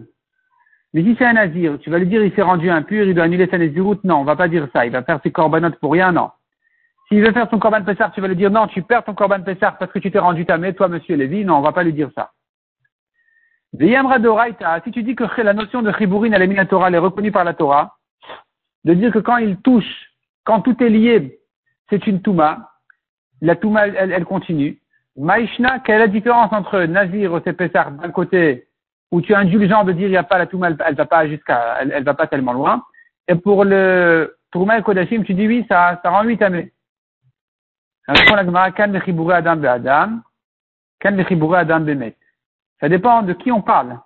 Mais 0.94 1.02
si 1.02 1.16
c'est 1.18 1.24
un 1.24 1.33
nazir, 1.33 1.78
tu 1.81 1.90
vas 1.90 1.98
lui 1.98 2.07
dire 2.07 2.22
il 2.22 2.35
s'est 2.35 2.42
rendu 2.42 2.70
impur, 2.70 3.07
il 3.07 3.14
doit 3.14 3.24
annuler 3.24 3.48
sa 3.50 3.83
route. 3.83 4.05
Non, 4.05 4.16
on 4.16 4.24
va 4.24 4.37
pas 4.37 4.48
dire 4.48 4.68
ça. 4.72 4.85
Il 4.85 4.92
va 4.92 5.02
faire 5.02 5.20
ses 5.22 5.31
corbanotes 5.31 5.76
pour 5.76 5.92
rien, 5.92 6.12
non. 6.12 6.31
S'il 7.09 7.22
veut 7.22 7.33
faire 7.33 7.48
son 7.50 7.59
Corban 7.59 7.83
Pessar, 7.83 8.11
tu 8.12 8.20
vas 8.20 8.28
lui 8.28 8.37
dire 8.37 8.50
non, 8.50 8.66
tu 8.66 8.83
perds 8.83 9.05
ton 9.05 9.14
Corban 9.14 9.42
Pessar 9.42 9.76
parce 9.76 9.92
que 9.92 9.98
tu 9.98 10.11
t'es 10.11 10.18
rendu 10.18 10.46
tamé, 10.46 10.74
toi, 10.74 10.88
monsieur 10.88 11.16
Lévi. 11.16 11.44
Non, 11.44 11.57
on 11.57 11.61
va 11.61 11.72
pas 11.72 11.83
lui 11.83 11.92
dire 11.92 12.11
ça. 12.14 12.33
Si 13.74 14.90
tu 14.92 15.02
dis 15.02 15.14
que 15.14 15.40
la 15.42 15.55
notion 15.55 15.83
de 15.83 15.92
Chibourine 15.92 16.35
à 16.35 16.38
la 16.38 16.66
Torah, 16.66 16.88
elle 16.88 16.94
est 16.94 16.98
reconnue 16.98 17.33
par 17.33 17.44
la 17.44 17.55
Torah, 17.55 17.96
de 18.85 18.92
dire 18.94 19.12
que 19.12 19.18
quand 19.18 19.38
il 19.38 19.57
touche, 19.59 20.11
quand 20.44 20.61
tout 20.61 20.83
est 20.83 20.90
lié, 20.90 21.38
c'est 21.88 22.07
une 22.07 22.20
Touma, 22.20 22.70
la 23.40 23.57
Touma, 23.57 23.88
elle, 23.88 24.24
continue. 24.24 24.78
Maïshna, 25.16 25.81
quelle 25.81 25.96
est 25.96 25.98
la 26.00 26.09
différence 26.09 26.52
entre 26.52 26.83
Nazir 26.85 27.40
et 27.46 27.52
Pessar 27.52 27.92
d'un 27.92 28.11
côté, 28.11 28.66
où 29.12 29.20
tu 29.20 29.33
es 29.33 29.37
indulgent 29.37 29.85
de 29.85 29.92
dire 29.92 30.09
il 30.09 30.12
n'y 30.12 30.16
a 30.16 30.25
pas 30.25 30.38
la 30.38 30.46
Touma, 30.46 30.70
elle, 30.70 30.94
va 30.94 31.07
pas 31.07 31.29
jusqu'à, 31.29 31.77
elle, 31.81 32.03
va 32.03 32.14
pas 32.14 32.27
tellement 32.27 32.55
loin, 32.55 32.83
et 33.29 33.35
pour 33.37 33.64
le 33.64 34.37
Touma 34.51 34.79
et 34.79 34.83
Kodashim, 34.83 35.22
tu 35.22 35.35
dis 35.35 35.46
oui, 35.46 35.64
ça, 35.68 36.01
ça 36.03 36.11
rend 36.11 36.25
huit 36.25 36.38
tamé. 36.38 36.72
Ça 38.07 38.14
dépend 42.88 43.22
de 43.22 43.33
qui 43.35 43.53
on 43.53 43.62
parle, 43.62 44.01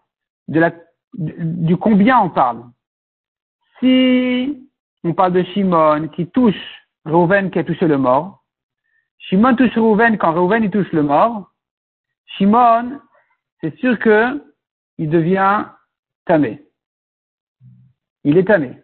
de 0.49 0.61
la, 0.61 0.73
du 1.15 1.77
combien 1.77 2.19
on 2.21 2.31
parle. 2.31 2.65
Si 3.79 4.69
on 5.05 5.15
parle 5.15 5.33
de 5.33 5.43
Shimon 5.45 6.09
qui 6.09 6.27
touche 6.29 6.55
Reuven 7.05 7.51
qui 7.51 7.59
a 7.61 7.65
touché 7.65 7.87
le 7.87 7.97
mort, 7.97 8.43
Shimon 9.19 9.55
touche 9.55 9.75
Reuven 9.77 10.19
quand 10.19 10.33
Reuven 10.33 10.65
il 10.65 10.71
touche 10.71 10.93
le 10.93 11.03
mort, 11.03 11.51
Shimon, 12.37 13.01
c'est 13.61 13.77
sûr 13.79 13.99
que 13.99 14.43
il 14.99 15.11
devient 15.11 15.67
tamé. 16.25 16.63
Il 18.25 18.39
est 18.39 18.45
tamé. 18.45 18.79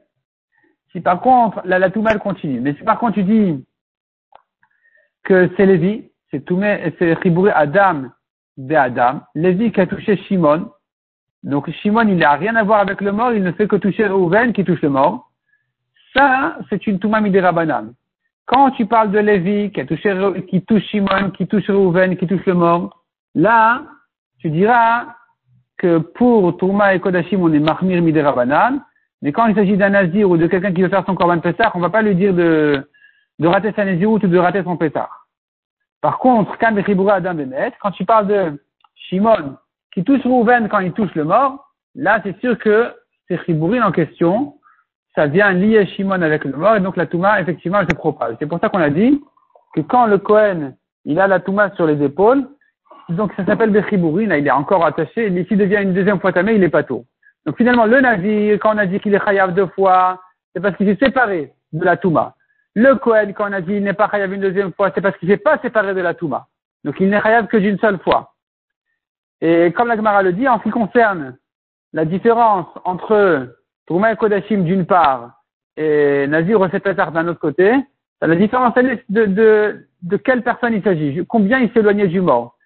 Si 0.93 1.01
par 1.01 1.21
contre, 1.21 1.63
la, 1.65 1.79
la 1.79 1.89
mal 1.89 2.19
continue, 2.19 2.61
mais 2.61 2.75
si 2.75 2.83
par 2.83 2.99
contre 2.99 3.15
tu 3.15 3.25
dis 3.25 3.65
que 5.25 5.51
c'est 5.57 5.67
Lévi, 5.67 6.11
c'est 6.31 6.45
Toumé, 6.45 6.95
c'est 6.99 7.15
Ribouré 7.15 7.53
Adam 7.53 8.11
de 8.57 8.75
Adam, 8.75 9.23
Lévi 9.35 9.73
qui 9.73 9.81
a 9.81 9.87
touché 9.87 10.17
Shimon, 10.17 10.71
Donc 11.43 11.71
Shimon, 11.71 12.09
il 12.09 12.17
n'a 12.17 12.33
rien 12.33 12.57
à 12.57 12.63
voir 12.63 12.81
avec 12.81 13.01
le 13.01 13.13
mort, 13.13 13.33
il 13.33 13.43
ne 13.43 13.53
fait 13.53 13.69
que 13.69 13.77
toucher 13.77 14.07
Reuven 14.07 14.53
qui 14.53 14.65
touche 14.65 14.83
le 14.83 14.91
mort. 14.91 15.31
Ça, 16.15 16.59
c'est 16.69 16.87
une 16.87 16.99
Touma 16.99 17.21
Midirabanan. 17.21 17.95
Quand 18.45 18.71
tu 18.73 18.87
parles 18.87 19.13
de 19.13 19.19
Lévi 19.19 19.71
qui, 19.73 19.81
a 19.81 19.87
touché, 19.87 20.15
qui 20.49 20.63
touche 20.63 20.83
Shimon, 20.85 21.31
qui 21.31 21.47
touche 21.47 21.69
Reuven, 21.71 22.17
qui 22.17 22.27
touche 22.27 22.45
le 22.45 22.55
mort, 22.55 23.05
là, 23.35 23.83
tu 24.39 24.51
diras 24.51 25.07
que 25.79 25.99
pour 25.99 26.57
Touma 26.57 26.95
et 26.95 27.01
Kodashim, 27.01 27.43
on 27.43 27.53
est 27.53 27.59
Mahmir 27.59 28.03
Midirabanan, 28.03 28.81
mais 29.23 29.33
quand 29.33 29.47
il 29.47 29.55
s'agit 29.55 29.77
d'un 29.77 29.91
Nazir 29.91 30.29
ou 30.29 30.37
de 30.37 30.47
quelqu'un 30.47 30.73
qui 30.73 30.83
veut 30.83 30.89
faire 30.89 31.05
son 31.07 31.15
Korban 31.15 31.39
Pessah, 31.39 31.71
on 31.75 31.79
ne 31.79 31.85
va 31.85 31.91
pas 31.91 32.03
lui 32.03 32.15
dire 32.15 32.35
de, 32.35 32.89
de 33.39 33.49
rater 33.49 33.73
sa 33.73 33.85
Nazir 33.85 34.11
ou 34.11 34.19
de 34.19 34.39
rater 34.39 34.63
son 34.65 34.77
Pessah. 34.77 35.09
Par 36.01 36.19
contre, 36.19 36.59
quand 36.59 37.91
tu 37.93 38.05
parles 38.05 38.27
de 38.27 38.61
Shimon 38.97 39.57
qui 39.95 40.03
touche 40.03 40.23
Rouven 40.25 40.69
quand 40.69 40.81
il 40.81 40.93
touche 40.93 41.15
le 41.15 41.25
mort, 41.25 41.73
là 41.95 42.21
c'est 42.25 42.39
sûr 42.41 42.59
que 42.59 42.93
c'est 43.29 43.43
Chibourin 43.45 43.83
en 43.83 43.93
question, 43.93 44.57
ça 45.15 45.27
vient 45.27 45.53
lier 45.53 45.87
Shimon 45.87 46.23
avec 46.23 46.45
le 46.45 46.57
mort 46.57 46.75
et 46.75 46.81
donc 46.81 46.97
la 46.97 47.07
Touma 47.07 47.41
effectivement 47.41 47.81
elle 47.81 47.89
se 47.89 47.95
propage. 47.95 48.35
C'est 48.41 48.47
pour 48.47 48.59
ça 48.59 48.69
qu'on 48.69 48.81
a 48.81 48.91
dit 48.91 49.23
que 49.75 49.81
quand 49.83 50.07
le 50.07 50.19
Kohen 50.19 50.77
il 51.05 51.21
a 51.21 51.29
la 51.29 51.39
Touma 51.39 51.71
sur 51.77 51.87
les 51.87 52.03
épaules, 52.03 52.49
donc 53.09 53.33
ça 53.35 53.45
s'appelle 53.45 53.71
Bechibourin, 53.71 54.35
il 54.37 54.47
est 54.47 54.51
encore 54.51 54.85
attaché, 54.85 55.27
et 55.27 55.45
s'il 55.45 55.59
devient 55.59 55.81
une 55.83 55.95
deuxième 55.95 56.21
fois 56.21 56.33
tamé, 56.33 56.55
il 56.55 56.63
est 56.63 56.69
pas 56.69 56.83
tout. 56.83 57.05
Donc 57.47 57.57
finalement 57.57 57.87
le 57.87 58.01
navire, 58.01 58.59
quand 58.61 58.75
on 58.75 58.79
a 58.79 58.87
dit 58.87 59.01
qu'il 59.01 59.15
est 59.15 59.25
chayav 59.25 59.55
deux 59.55 59.67
fois, 59.69 60.21
c'est 60.55 60.61
parce 60.61 60.77
qu'il 60.77 60.87
s'est 60.87 61.05
séparé 61.05 61.53
de 61.73 61.85
la 61.85 61.97
Touma. 61.97 62.35
Le 62.75 62.95
Kohen, 62.95 63.35
quand 63.35 63.51
on 63.51 63.53
a 63.53 63.61
dit 63.61 63.75
il 63.75 63.83
n'est 63.83 63.93
pas 63.93 64.09
chayav 64.09 64.33
une 64.33 64.41
deuxième 64.41 64.73
fois, 64.73 64.91
c'est 64.95 65.01
parce 65.01 65.17
qu'il 65.19 65.29
s'est 65.29 65.37
pas 65.37 65.59
séparé 65.59 65.95
de 65.95 66.01
la 66.01 66.15
Touma. 66.15 66.47
Donc 66.85 66.97
il 67.01 67.09
n'est 67.11 67.21
chayav 67.21 67.47
que 67.49 67.57
d'une 67.57 67.79
seule 67.79 67.99
fois. 67.99 68.35
Et 69.41 69.73
comme 69.73 69.89
la 69.89 69.97
Gemara 69.97 70.23
le 70.23 70.33
dit, 70.33 70.49
en 70.49 70.59
ce 70.59 70.63
qui 70.65 70.71
concerne 70.71 71.37
la 71.93 72.05
différence 72.05 72.67
entre 72.85 73.57
Touma 73.87 74.13
et 74.13 74.17
Kodashim 74.17 74.63
d'une 74.63 74.87
part 74.87 75.43
et 75.77 76.27
Nazir 76.29 76.61
au 76.61 76.69
d'un 76.69 77.29
autre 77.29 77.41
côté, 77.41 77.75
la 78.21 78.37
différence 78.37 78.77
est 78.77 79.05
de, 79.09 79.25
de, 79.25 79.87
de 80.03 80.17
quelle 80.17 80.43
personne 80.43 80.75
il 80.75 80.83
s'agit, 80.83 81.25
combien 81.27 81.59
il 81.59 81.71
éloigné 81.77 82.07
du 82.07 82.21
mort? 82.21 82.57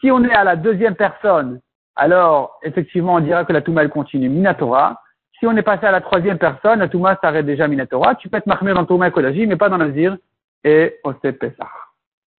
Si 0.00 0.10
on 0.10 0.24
est 0.24 0.34
à 0.34 0.44
la 0.44 0.56
deuxième 0.56 0.94
personne, 0.94 1.60
alors 1.94 2.58
effectivement 2.62 3.14
on 3.14 3.20
dira 3.20 3.44
que 3.44 3.52
la 3.52 3.62
Touma 3.62 3.82
elle 3.82 3.90
continue 3.90 4.28
Minatora. 4.28 5.00
Si 5.38 5.46
on 5.46 5.56
est 5.56 5.62
passé 5.62 5.86
à 5.86 5.90
la 5.90 6.00
troisième 6.00 6.38
personne, 6.38 6.78
la 6.80 6.88
Touma 6.88 7.18
s'arrête 7.22 7.46
déjà 7.46 7.68
Minatora. 7.68 8.14
Tu 8.14 8.28
peux 8.28 8.38
être 8.38 8.46
marmé 8.46 8.72
dans 8.72 8.84
Touma 8.84 9.08
et 9.08 9.46
mais 9.46 9.56
pas 9.56 9.68
dans 9.68 9.78
Nazir 9.78 10.16
et 10.64 10.98
Osep 11.04 11.38
Pesach. 11.38 11.85